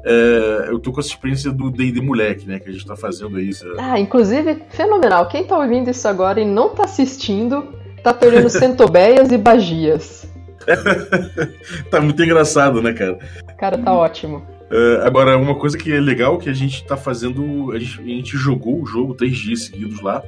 é, 0.03 0.67
eu 0.69 0.79
tô 0.79 0.91
com 0.91 0.99
essa 0.99 1.09
experiência 1.09 1.51
do 1.51 1.69
D&D 1.69 2.01
Moleque, 2.01 2.47
né, 2.47 2.59
que 2.59 2.69
a 2.69 2.71
gente 2.71 2.85
tá 2.85 2.95
fazendo 2.95 3.37
aí. 3.37 3.51
Ah, 3.77 3.99
inclusive, 3.99 4.63
fenomenal. 4.69 5.27
Quem 5.27 5.43
tá 5.43 5.57
ouvindo 5.57 5.89
isso 5.89 6.07
agora 6.07 6.39
e 6.39 6.45
não 6.45 6.69
tá 6.69 6.85
assistindo, 6.85 7.73
tá 8.05 8.13
perdendo 8.13 8.49
centobeias 8.51 9.31
e 9.31 9.37
bagias. 9.37 10.27
tá 11.89 11.99
muito 11.99 12.23
engraçado, 12.23 12.81
né, 12.81 12.93
cara? 12.93 13.17
Cara, 13.57 13.77
tá 13.77 13.93
ótimo. 13.93 14.45
É, 14.69 15.05
agora, 15.05 15.37
uma 15.37 15.55
coisa 15.55 15.77
que 15.77 15.91
é 15.91 15.99
legal 15.99 16.37
que 16.37 16.49
a 16.49 16.53
gente 16.53 16.83
tá 16.85 16.95
fazendo. 16.95 17.71
A 17.71 17.79
gente, 17.79 17.99
a 17.99 18.03
gente, 18.03 18.37
jogou 18.37 18.81
o 18.81 18.85
jogo 18.85 19.13
três 19.13 19.37
dias 19.37 19.63
seguidos 19.63 20.01
lá. 20.01 20.23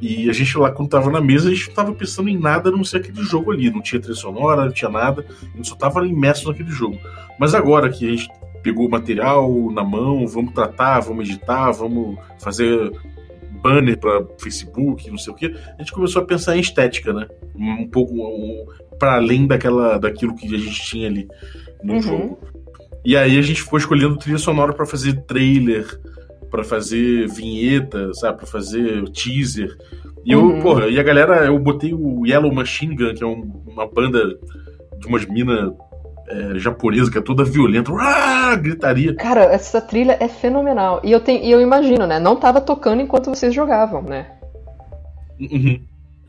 E 0.00 0.28
a 0.28 0.32
gente 0.32 0.56
lá, 0.58 0.70
quando 0.70 0.88
tava 0.88 1.10
na 1.10 1.20
mesa, 1.20 1.48
a 1.48 1.54
gente 1.54 1.68
não 1.68 1.74
tava 1.74 1.94
pensando 1.94 2.28
em 2.28 2.38
nada 2.38 2.68
a 2.68 2.72
não 2.72 2.84
ser 2.84 2.98
aquele 2.98 3.22
jogo 3.22 3.52
ali. 3.52 3.70
Não 3.70 3.80
tinha 3.80 4.00
trilha 4.00 4.16
sonora, 4.16 4.64
não 4.64 4.72
tinha 4.72 4.90
nada. 4.90 5.24
A 5.52 5.56
gente 5.56 5.68
só 5.68 5.76
tava 5.76 6.06
imerso 6.06 6.48
naquele 6.48 6.70
jogo. 6.70 6.98
Mas 7.38 7.54
agora 7.54 7.88
que 7.88 8.06
a 8.06 8.10
gente 8.10 8.28
pegou 8.62 8.86
o 8.86 8.90
material 8.90 9.50
na 9.70 9.84
mão, 9.84 10.26
vamos 10.26 10.54
tratar, 10.54 11.00
vamos 11.00 11.28
editar, 11.28 11.70
vamos 11.70 12.16
fazer 12.38 12.90
banner 13.64 13.98
para 13.98 14.26
Facebook, 14.38 15.10
não 15.10 15.16
sei 15.16 15.32
o 15.32 15.36
que, 15.36 15.46
a 15.46 15.78
gente 15.78 15.90
começou 15.90 16.20
a 16.22 16.24
pensar 16.26 16.54
em 16.56 16.60
estética, 16.60 17.12
né? 17.14 17.26
Um 17.56 17.88
pouco 17.88 18.12
um, 18.14 18.66
para 18.98 19.14
além 19.16 19.46
daquela, 19.46 19.98
daquilo 19.98 20.36
que 20.36 20.54
a 20.54 20.58
gente 20.58 20.82
tinha 20.84 21.08
ali 21.08 21.26
no 21.82 21.94
Uhum. 21.94 22.02
jogo. 22.02 22.38
E 23.04 23.16
aí 23.16 23.38
a 23.38 23.42
gente 23.42 23.62
foi 23.62 23.80
escolhendo 23.80 24.16
trilha 24.16 24.38
sonora 24.38 24.72
para 24.74 24.84
fazer 24.86 25.22
trailer, 25.22 25.86
para 26.50 26.62
fazer 26.62 27.26
vinheta, 27.28 28.12
sabe, 28.14 28.38
para 28.38 28.46
fazer 28.46 29.08
teaser. 29.10 29.74
E 30.24 30.32
eu, 30.32 30.40
Uhum. 30.44 30.60
porra, 30.60 30.86
e 30.88 30.98
a 30.98 31.02
galera, 31.02 31.44
eu 31.46 31.58
botei 31.58 31.92
o 31.92 32.24
Yellow 32.26 32.52
Machine 32.54 32.94
Gun, 32.94 33.14
que 33.14 33.22
é 33.24 33.26
um- 33.26 33.62
uma 33.66 33.86
banda 33.86 34.38
de 34.98 35.06
umas 35.06 35.26
minas 35.26 35.72
é, 36.28 36.58
japonesa 36.58 37.10
que 37.10 37.18
é 37.18 37.22
toda 37.22 37.44
violenta, 37.44 37.92
uá, 37.92 38.54
gritaria. 38.56 39.14
Cara, 39.14 39.42
essa 39.44 39.80
trilha 39.80 40.16
é 40.20 40.28
fenomenal. 40.28 41.00
E 41.04 41.12
eu, 41.12 41.20
tenho, 41.20 41.42
e 41.44 41.50
eu 41.50 41.60
imagino, 41.60 42.06
né? 42.06 42.18
Não 42.18 42.36
tava 42.36 42.60
tocando 42.60 43.02
enquanto 43.02 43.30
vocês 43.30 43.52
jogavam, 43.54 44.02
né? 44.02 44.26
Uhum. 45.40 45.80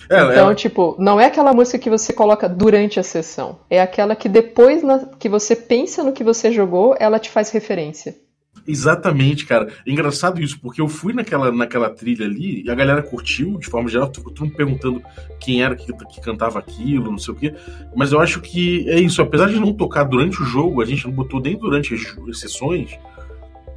É, 0.10 0.22
Então, 0.32 0.52
é- 0.52 0.56
tipo, 0.56 0.96
não 1.00 1.20
é 1.20 1.26
aquela 1.26 1.54
música 1.54 1.80
que 1.80 1.90
você 1.90 2.14
coloca 2.14 2.48
durante 2.48 3.00
a 3.00 3.04
sessão. 3.04 3.60
É 3.70 3.82
aquela 3.82 4.16
que 4.16 4.30
depois 4.30 4.84
na- 4.84 5.06
que 5.18 5.28
você 5.28 5.56
pensa 5.56 6.04
no 6.04 6.12
que 6.12 6.24
você 6.24 6.52
jogou, 6.52 6.96
ela 7.00 7.18
te 7.18 7.30
faz 7.30 7.50
referência. 7.50 8.16
Exatamente, 8.68 9.46
cara. 9.46 9.68
É 9.86 9.92
engraçado 9.92 10.42
isso, 10.42 10.60
porque 10.60 10.82
eu 10.82 10.88
fui 10.88 11.14
naquela, 11.14 11.52
naquela 11.52 11.90
trilha 11.90 12.26
ali 12.26 12.64
e 12.64 12.70
a 12.70 12.76
galera 12.76 13.04
curtiu, 13.04 13.58
de 13.60 13.68
forma 13.68 13.88
geral, 13.90 14.08
todo 14.10 14.40
mundo 14.42 14.56
perguntando 14.56 15.02
quem 15.40 15.62
era 15.62 15.76
que, 15.76 15.92
que 15.94 16.20
cantava 16.22 16.58
aquilo, 16.58 17.12
não 17.12 17.18
sei 17.18 17.34
o 17.34 17.38
quê. 17.38 17.54
Mas 17.96 18.12
eu 18.12 18.20
acho 18.20 18.42
que 18.42 18.90
é 18.90 19.00
isso, 19.00 19.22
apesar 19.22 19.50
de 19.50 19.60
não 19.60 19.72
tocar 19.72 20.04
durante 20.04 20.42
o 20.42 20.46
jogo, 20.46 20.82
a 20.82 20.86
gente 20.86 21.06
não 21.06 21.14
botou 21.14 21.40
nem 21.40 21.56
durante 21.56 21.94
as, 21.94 22.40
sessões, 22.40 22.98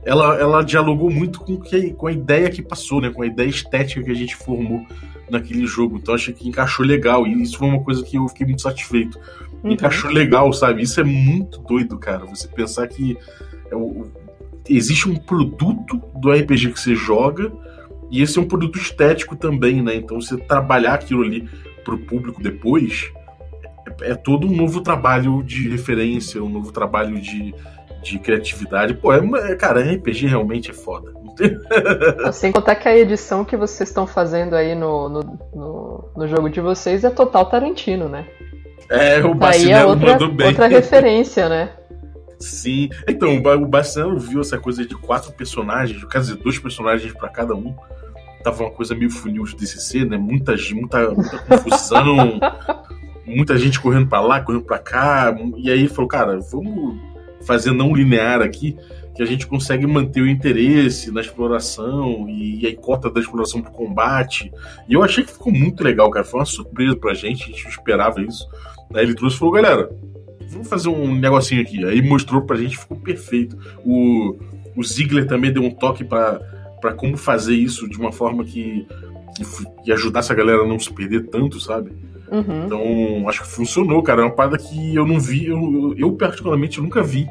ela, 0.04 0.36
ela 0.36 0.62
dialogou 0.62 1.10
muito 1.10 1.40
com, 1.40 1.58
que, 1.58 1.92
com 1.92 2.06
a 2.06 2.12
ideia 2.12 2.48
que 2.48 2.62
passou, 2.62 3.00
né? 3.00 3.10
Com 3.10 3.22
a 3.22 3.26
ideia 3.26 3.48
estética 3.48 4.02
que 4.02 4.10
a 4.10 4.14
gente 4.14 4.34
formou 4.36 4.86
naquele 5.30 5.66
jogo. 5.66 5.98
Então 5.98 6.14
achei 6.14 6.32
que 6.32 6.48
encaixou 6.48 6.84
legal. 6.86 7.26
E 7.26 7.42
isso 7.42 7.58
foi 7.58 7.68
uma 7.68 7.82
coisa 7.82 8.02
que 8.02 8.16
eu 8.16 8.26
fiquei 8.28 8.46
muito 8.46 8.62
satisfeito. 8.62 9.18
Uhum. 9.62 9.72
Encaixou 9.72 10.10
legal, 10.10 10.50
sabe? 10.52 10.82
Isso 10.82 10.98
é 10.98 11.04
muito 11.04 11.58
doido, 11.60 11.98
cara. 11.98 12.24
Você 12.24 12.48
pensar 12.48 12.86
que 12.88 13.18
é 13.70 13.76
o- 13.76 14.06
existe 14.68 15.08
um 15.08 15.16
produto 15.16 16.00
do 16.16 16.30
RPG 16.30 16.72
que 16.72 16.80
você 16.80 16.94
joga 16.94 17.52
e 18.10 18.22
esse 18.22 18.38
é 18.38 18.42
um 18.42 18.48
produto 18.48 18.78
estético 18.78 19.36
também, 19.36 19.82
né? 19.82 19.94
Então 19.96 20.20
você 20.20 20.36
trabalhar 20.36 20.94
aquilo 20.94 21.22
ali 21.22 21.48
pro 21.84 21.98
público 21.98 22.42
depois 22.42 23.10
é, 24.02 24.10
é 24.10 24.14
todo 24.14 24.46
um 24.46 24.54
novo 24.54 24.80
trabalho 24.80 25.42
de 25.42 25.68
referência, 25.68 26.42
um 26.42 26.48
novo 26.48 26.72
trabalho 26.72 27.20
de, 27.20 27.54
de 28.02 28.18
criatividade. 28.18 28.94
Pô, 28.94 29.12
é, 29.12 29.20
é- 29.50 29.56
cara, 29.56 29.80
RPG 29.80 30.26
realmente 30.26 30.70
é 30.70 30.74
foda. 30.74 31.12
Sem 32.32 32.50
contar 32.50 32.74
que 32.74 32.88
a 32.88 32.96
edição 32.96 33.44
que 33.44 33.56
vocês 33.56 33.88
estão 33.88 34.06
fazendo 34.06 34.54
aí 34.54 34.74
no, 34.74 35.08
no, 35.08 35.20
no, 35.54 36.10
no 36.16 36.28
jogo 36.28 36.50
de 36.50 36.60
vocês 36.60 37.04
é 37.04 37.10
total 37.10 37.46
Tarantino, 37.46 38.08
né? 38.08 38.26
É, 38.90 39.20
o 39.20 39.26
Aí 39.26 39.30
é 39.30 39.34
Bacinello 39.34 39.90
outra, 39.90 40.12
mandou 40.12 40.32
bem. 40.32 40.46
outra 40.48 40.66
referência, 40.66 41.48
né? 41.48 41.70
Sim. 42.38 42.88
Então, 43.08 43.36
o 43.36 43.40
Ba- 43.42 43.56
o 43.56 43.66
Bastiano 43.66 44.18
viu 44.18 44.40
essa 44.40 44.58
coisa 44.58 44.84
de 44.86 44.94
quatro 44.94 45.32
personagens, 45.32 46.02
quer 46.04 46.20
dizer, 46.20 46.36
dois 46.36 46.58
personagens 46.58 47.12
pra 47.12 47.28
cada 47.28 47.54
um. 47.54 47.74
Tava 48.44 48.62
uma 48.64 48.70
coisa 48.70 48.94
meio 48.94 49.10
funil 49.10 49.42
de 49.44 49.56
DCC, 49.56 50.04
né? 50.04 50.16
Muita, 50.16 50.54
muita, 50.72 51.10
muita 51.10 51.38
confusão, 51.38 52.38
muita 53.26 53.58
gente 53.58 53.80
correndo 53.80 54.06
pra 54.08 54.20
lá, 54.20 54.40
correndo 54.40 54.64
pra 54.64 54.78
cá. 54.78 55.36
E 55.56 55.70
aí 55.70 55.88
falou, 55.88 56.08
cara, 56.08 56.38
vamos 56.40 56.96
fazer 57.44 57.72
não 57.72 57.94
linear 57.94 58.40
aqui, 58.42 58.76
que 59.14 59.22
a 59.22 59.26
gente 59.26 59.46
consegue 59.46 59.86
manter 59.86 60.20
o 60.20 60.28
interesse 60.28 61.10
na 61.10 61.20
exploração 61.20 62.28
e, 62.28 62.64
aí 62.66 62.76
corta 62.76 63.10
da 63.10 63.18
exploração 63.20 63.60
pro 63.60 63.72
combate. 63.72 64.52
E 64.88 64.94
eu 64.94 65.02
achei 65.02 65.24
que 65.24 65.32
ficou 65.32 65.52
muito 65.52 65.82
legal, 65.82 66.08
cara. 66.10 66.24
Foi 66.24 66.38
uma 66.40 66.46
surpresa 66.46 66.94
pra 66.96 67.14
gente, 67.14 67.42
a 67.42 67.46
gente 67.46 67.64
não 67.64 67.70
esperava 67.70 68.20
isso. 68.22 68.48
Aí 68.94 69.02
ele 69.02 69.14
trouxe 69.14 69.34
e 69.36 69.38
falou, 69.40 69.54
galera, 69.54 69.90
vamos 70.48 70.68
fazer 70.68 70.88
um 70.88 71.14
negocinho 71.14 71.62
aqui. 71.62 71.84
Aí 71.84 72.02
mostrou 72.02 72.42
pra 72.42 72.56
gente, 72.56 72.76
ficou 72.76 72.96
perfeito. 72.98 73.56
O, 73.84 74.36
o 74.76 74.82
Ziggler 74.82 75.26
também 75.26 75.52
deu 75.52 75.62
um 75.62 75.70
toque 75.70 76.04
pra 76.04 76.40
pra 76.80 76.92
como 76.92 77.16
fazer 77.16 77.54
isso 77.54 77.88
de 77.88 77.98
uma 77.98 78.12
forma 78.12 78.44
que, 78.44 78.86
que, 79.36 79.82
que 79.84 79.92
ajudasse 79.92 80.32
a 80.32 80.34
galera 80.34 80.62
a 80.62 80.66
não 80.66 80.78
se 80.78 80.92
perder 80.92 81.26
tanto, 81.28 81.60
sabe? 81.60 81.92
Uhum. 82.30 82.66
Então, 82.66 83.28
acho 83.28 83.42
que 83.42 83.48
funcionou, 83.48 84.02
cara. 84.02 84.22
É 84.22 84.24
uma 84.24 84.34
parada 84.34 84.58
que 84.58 84.94
eu 84.94 85.06
não 85.06 85.18
vi, 85.18 85.46
eu, 85.46 85.94
eu, 85.96 86.12
particularmente 86.12 86.80
nunca 86.80 87.02
vi. 87.02 87.28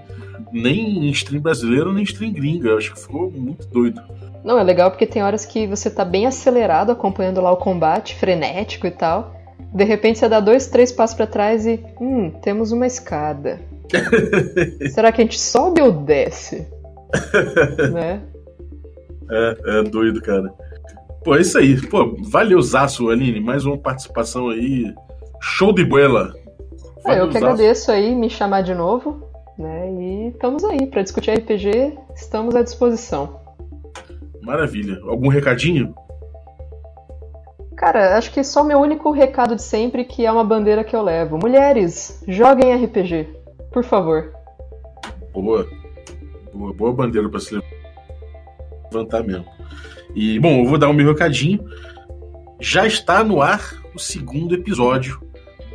Nem 0.51 1.06
em 1.06 1.10
stream 1.10 1.41
brasileira, 1.41 1.91
nem 1.91 2.01
em 2.01 2.03
stream 2.03 2.32
gringa. 2.32 2.75
Acho 2.75 2.93
que 2.93 2.99
ficou 2.99 3.32
muito 3.32 3.67
doido. 3.67 4.01
Não, 4.43 4.58
é 4.58 4.63
legal 4.63 4.89
porque 4.89 5.06
tem 5.06 5.23
horas 5.23 5.45
que 5.45 5.67
você 5.67 5.89
tá 5.89 6.06
bem 6.06 6.25
acelerado 6.25 6.91
acompanhando 6.91 7.41
lá 7.41 7.51
o 7.51 7.58
combate, 7.58 8.15
frenético 8.15 8.88
e 8.88 8.91
tal. 8.91 9.37
De 9.74 9.84
repente 9.84 10.20
você 10.20 10.30
dá 10.30 10.39
dois, 10.39 10.67
três 10.67 10.91
passos 10.91 11.15
pra 11.15 11.28
trás 11.28 11.65
e. 11.65 11.84
Hum, 12.00 12.32
temos 12.41 12.72
uma 12.72 12.88
escada. 12.88 13.60
Será 14.91 15.12
que 15.12 15.22
a 15.22 15.24
gente 15.24 15.39
sobe 15.39 15.82
ou 15.82 15.91
desce? 15.91 16.67
né? 17.91 18.22
É, 19.30 19.58
é 19.80 19.84
doido, 19.84 20.22
cara. 20.22 20.54
Pô, 21.24 21.36
é 21.36 21.41
isso 21.41 21.58
aí. 21.58 21.80
Pô, 21.88 22.15
valeu, 22.30 22.62
Zaço, 22.62 23.10
Aline. 23.10 23.39
Mais 23.39 23.65
uma 23.65 23.78
participação 23.78 24.50
aí. 24.50 24.93
Show 25.41 25.74
de 25.74 25.84
bola. 25.84 26.34
Ah, 27.06 27.15
eu 27.15 27.30
que 27.30 27.38
agradeço 27.38 27.91
aí 27.91 28.13
me 28.15 28.30
chamar 28.30 28.63
de 28.63 28.74
novo, 28.74 29.22
né? 29.58 29.91
E 29.91 30.28
estamos 30.30 30.63
aí 30.63 30.88
pra 30.88 31.02
discutir 31.02 31.32
RPG, 31.32 31.98
estamos 32.15 32.56
à 32.56 32.62
disposição. 32.62 33.39
Maravilha. 34.41 35.00
Algum 35.04 35.28
recadinho? 35.28 35.93
Cara, 37.78 38.18
acho 38.18 38.32
que 38.32 38.44
só 38.44 38.63
meu 38.63 38.80
único 38.80 39.12
recado 39.12 39.56
de 39.56 39.62
sempre 39.62 40.04
que 40.04 40.26
é 40.26 40.32
uma 40.32 40.44
bandeira 40.44 40.84
que 40.84 40.96
eu 40.96 41.04
levo. 41.04 41.38
Mulheres, 41.38 42.24
joguem 42.28 42.74
RPG, 42.74 43.28
por 43.72 43.84
favor. 43.84 44.34
Boa. 45.32 45.68
Boa, 46.52 46.74
boa 46.74 46.92
bandeira 46.92 47.30
pra 47.30 47.40
se 47.40 47.62
levantar 48.92 49.24
mesmo. 49.24 49.46
E, 50.16 50.40
bom, 50.40 50.63
eu 50.63 50.66
vou 50.66 50.80
dar 50.80 50.90
o 50.90 50.94
meu 50.94 51.08
recadinho. 51.10 51.63
Já 52.60 52.88
está 52.88 53.24
no 53.24 53.44
ar 53.44 53.76
o 53.94 54.00
segundo 54.00 54.56
episódio 54.56 55.22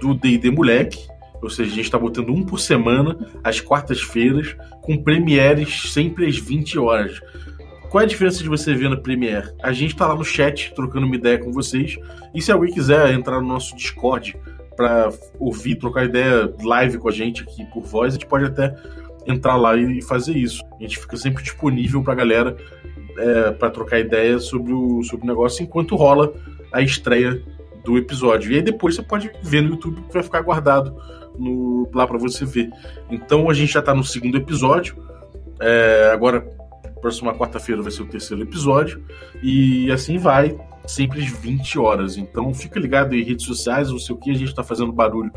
do 0.01 0.13
D&D 0.13 0.51
Moleque. 0.51 1.07
Ou 1.41 1.49
seja, 1.49 1.71
a 1.71 1.75
gente 1.75 1.85
está 1.85 1.99
botando 1.99 2.31
um 2.31 2.45
por 2.45 2.59
semana, 2.59 3.17
às 3.45 3.61
quartas-feiras, 3.61 4.57
com 4.81 5.01
premieres 5.01 5.93
sempre 5.93 6.27
às 6.27 6.37
20 6.37 6.81
horas. 6.81 7.21
Qual 7.93 8.01
é 8.01 8.05
a 8.07 8.09
diferença 8.09 8.43
de 8.43 8.49
você 8.49 8.73
ver 8.75 8.89
na 8.89 8.97
Premiere? 8.97 9.51
A 9.63 9.71
gente 9.71 9.95
tá 9.95 10.07
lá 10.07 10.15
no 10.15 10.25
chat 10.25 10.73
trocando 10.75 11.05
uma 11.05 11.15
ideia 11.15 11.39
com 11.39 11.53
vocês. 11.53 11.99
E 12.35 12.41
se 12.41 12.51
alguém 12.51 12.73
quiser 12.73 13.13
entrar 13.13 13.39
no 13.39 13.47
nosso 13.47 13.77
Discord 13.77 14.35
para 14.75 15.11
ouvir, 15.39 15.77
trocar 15.77 16.07
ideia 16.07 16.51
live 16.65 16.97
com 16.97 17.11
a 17.11 17.13
gente 17.13 17.43
aqui 17.43 17.67
por 17.67 17.83
voz, 17.83 18.15
a 18.15 18.17
gente 18.17 18.25
pode 18.25 18.47
até 18.47 18.75
entrar 19.27 19.57
lá 19.57 19.77
e 19.77 20.01
fazer 20.01 20.33
isso. 20.35 20.65
A 20.81 20.83
gente 20.83 20.99
fica 20.99 21.19
sempre 21.19 21.43
disponível 21.43 22.03
pra 22.03 22.15
galera 22.15 22.57
é, 23.19 23.51
para 23.51 23.69
trocar 23.69 23.99
ideia 23.99 24.39
sobre 24.39 24.73
o, 24.73 25.03
sobre 25.03 25.27
o 25.27 25.29
negócio 25.29 25.63
enquanto 25.63 25.95
rola 25.95 26.33
a 26.73 26.81
estreia 26.81 27.43
do 27.85 27.99
episódio. 27.99 28.53
E 28.53 28.55
aí 28.57 28.63
depois 28.63 28.95
você 28.95 29.03
pode 29.03 29.31
ver 29.43 29.61
no 29.61 29.73
YouTube 29.73 30.01
que 30.09 30.15
vai 30.15 30.23
ficar 30.23 30.41
guardado 30.41 30.97
no- 31.39 31.91
lá 31.93 32.07
para 32.07 32.17
você 32.17 32.47
ver. 32.47 32.71
Então 33.11 33.51
a 33.51 33.53
gente 33.53 33.75
já 33.75 33.83
tá 33.83 33.95
no 33.95 34.03
segundo 34.03 34.39
episódio. 34.39 34.97
É, 35.61 36.11
agora, 36.11 36.43
próxima 37.03 37.35
quarta-feira 37.35 37.83
vai 37.83 37.91
ser 37.91 38.03
o 38.03 38.07
terceiro 38.07 38.43
episódio. 38.43 39.03
E 39.43 39.91
assim 39.91 40.17
vai, 40.17 40.57
sempre 40.87 41.21
às 41.21 41.29
20 41.29 41.79
horas. 41.79 42.17
Então 42.17 42.55
fica 42.55 42.79
ligado 42.79 43.15
em 43.15 43.23
redes 43.23 43.45
sociais, 43.45 43.91
não 43.91 43.99
sei 43.99 44.15
o 44.15 44.19
que, 44.19 44.31
a 44.31 44.35
gente 44.35 44.55
tá 44.55 44.63
fazendo 44.63 44.93
barulho 44.93 45.33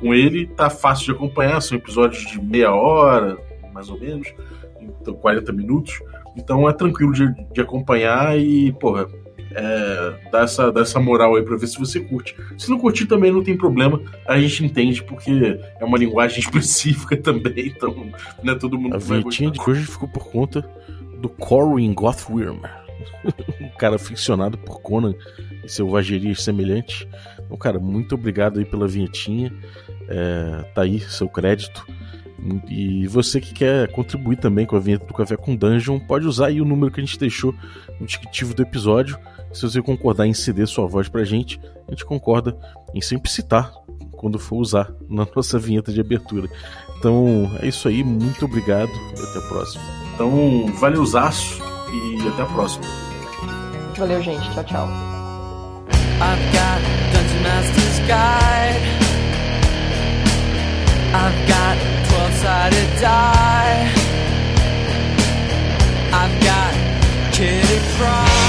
com 0.00 0.12
ele. 0.12 0.48
Tá 0.48 0.68
fácil 0.68 1.06
de 1.06 1.12
acompanhar, 1.12 1.60
são 1.62 1.78
episódios 1.78 2.26
de 2.26 2.42
meia 2.42 2.72
hora, 2.74 3.38
mais 3.72 3.88
ou 3.88 3.98
menos. 3.98 4.34
Então, 4.80 5.14
40 5.14 5.52
minutos. 5.52 5.98
Então 6.36 6.68
é 6.68 6.72
tranquilo 6.72 7.12
de, 7.12 7.32
de 7.52 7.60
acompanhar 7.60 8.38
e, 8.38 8.70
porra, 8.72 9.08
é, 9.52 10.30
dá, 10.30 10.42
essa, 10.42 10.70
dá 10.70 10.82
essa 10.82 11.00
moral 11.00 11.34
aí 11.34 11.42
pra 11.42 11.56
ver 11.56 11.66
se 11.66 11.78
você 11.78 12.00
curte. 12.00 12.36
Se 12.58 12.68
não 12.68 12.78
curtir 12.78 13.06
também 13.06 13.32
não 13.32 13.42
tem 13.42 13.56
problema, 13.56 14.00
a 14.26 14.38
gente 14.38 14.64
entende, 14.64 15.02
porque 15.02 15.58
é 15.80 15.84
uma 15.84 15.96
linguagem 15.96 16.40
específica 16.40 17.16
também, 17.16 17.68
então 17.68 17.94
não 18.42 18.52
é 18.52 18.56
todo 18.56 18.78
mundo 18.78 18.96
A 18.96 18.98
que 18.98 19.04
vai 19.04 19.22
gostar. 19.22 19.50
de 19.50 19.60
hoje 19.70 19.86
ficou 19.86 20.08
por 20.08 20.30
conta 20.30 20.68
do 21.26 21.28
Corwin 21.28 21.92
Gothwyrm, 21.92 22.60
um 23.60 23.68
cara 23.76 23.96
aficionado 23.96 24.56
por 24.56 24.80
Conan 24.80 25.12
e 25.64 25.68
selvagerias 25.68 26.42
semelhantes. 26.42 27.06
Então, 27.44 27.56
cara, 27.56 27.80
muito 27.80 28.14
obrigado 28.14 28.60
aí 28.60 28.64
pela 28.64 28.86
vinhetinha. 28.86 29.52
É, 30.08 30.62
tá 30.72 30.82
aí 30.82 31.00
seu 31.00 31.28
crédito. 31.28 31.84
E 32.68 33.08
você 33.08 33.40
que 33.40 33.52
quer 33.52 33.90
contribuir 33.90 34.36
também 34.36 34.66
com 34.66 34.76
a 34.76 34.78
vinheta 34.78 35.04
do 35.04 35.14
Café 35.14 35.36
com 35.36 35.56
Dungeon, 35.56 35.98
pode 35.98 36.26
usar 36.28 36.46
aí 36.46 36.60
o 36.60 36.64
número 36.64 36.92
que 36.92 37.00
a 37.00 37.04
gente 37.04 37.18
deixou 37.18 37.52
no 37.98 38.06
descritivo 38.06 38.54
do 38.54 38.62
episódio. 38.62 39.18
Se 39.52 39.62
você 39.62 39.82
concordar 39.82 40.26
em 40.26 40.34
ceder 40.34 40.68
sua 40.68 40.86
voz 40.86 41.08
pra 41.08 41.24
gente, 41.24 41.58
a 41.88 41.90
gente 41.90 42.04
concorda 42.04 42.56
em 42.94 43.00
sempre 43.00 43.30
citar 43.30 43.72
quando 44.12 44.38
for 44.38 44.58
usar 44.58 44.94
na 45.08 45.26
nossa 45.34 45.58
vinheta 45.58 45.92
de 45.92 46.00
abertura. 46.00 46.48
Então 46.98 47.50
é 47.60 47.66
isso 47.66 47.88
aí, 47.88 48.04
muito 48.04 48.44
obrigado 48.44 48.92
e 48.92 49.20
até 49.20 49.38
a 49.44 49.48
próxima. 49.48 50.05
Então, 50.16 50.64
valeuzaço 50.76 51.62
e 51.92 52.26
até 52.26 52.40
a 52.40 52.46
próxima. 52.46 52.86
Valeu, 53.98 54.22
gente. 54.22 54.50
Tchau, 54.54 54.64
tchau. 54.64 54.88
I've 56.22 56.52
got 56.54 56.80
Dungeon 57.12 57.42
Master's 57.42 57.98
Guide. 58.08 58.80
I've 61.12 61.46
got 61.46 61.76
12 62.08 62.32
sided 62.32 63.00
die. 63.02 63.92
I've 66.14 66.40
got 66.42 66.72
Kitty 67.34 67.80
Pryde. 67.98 68.45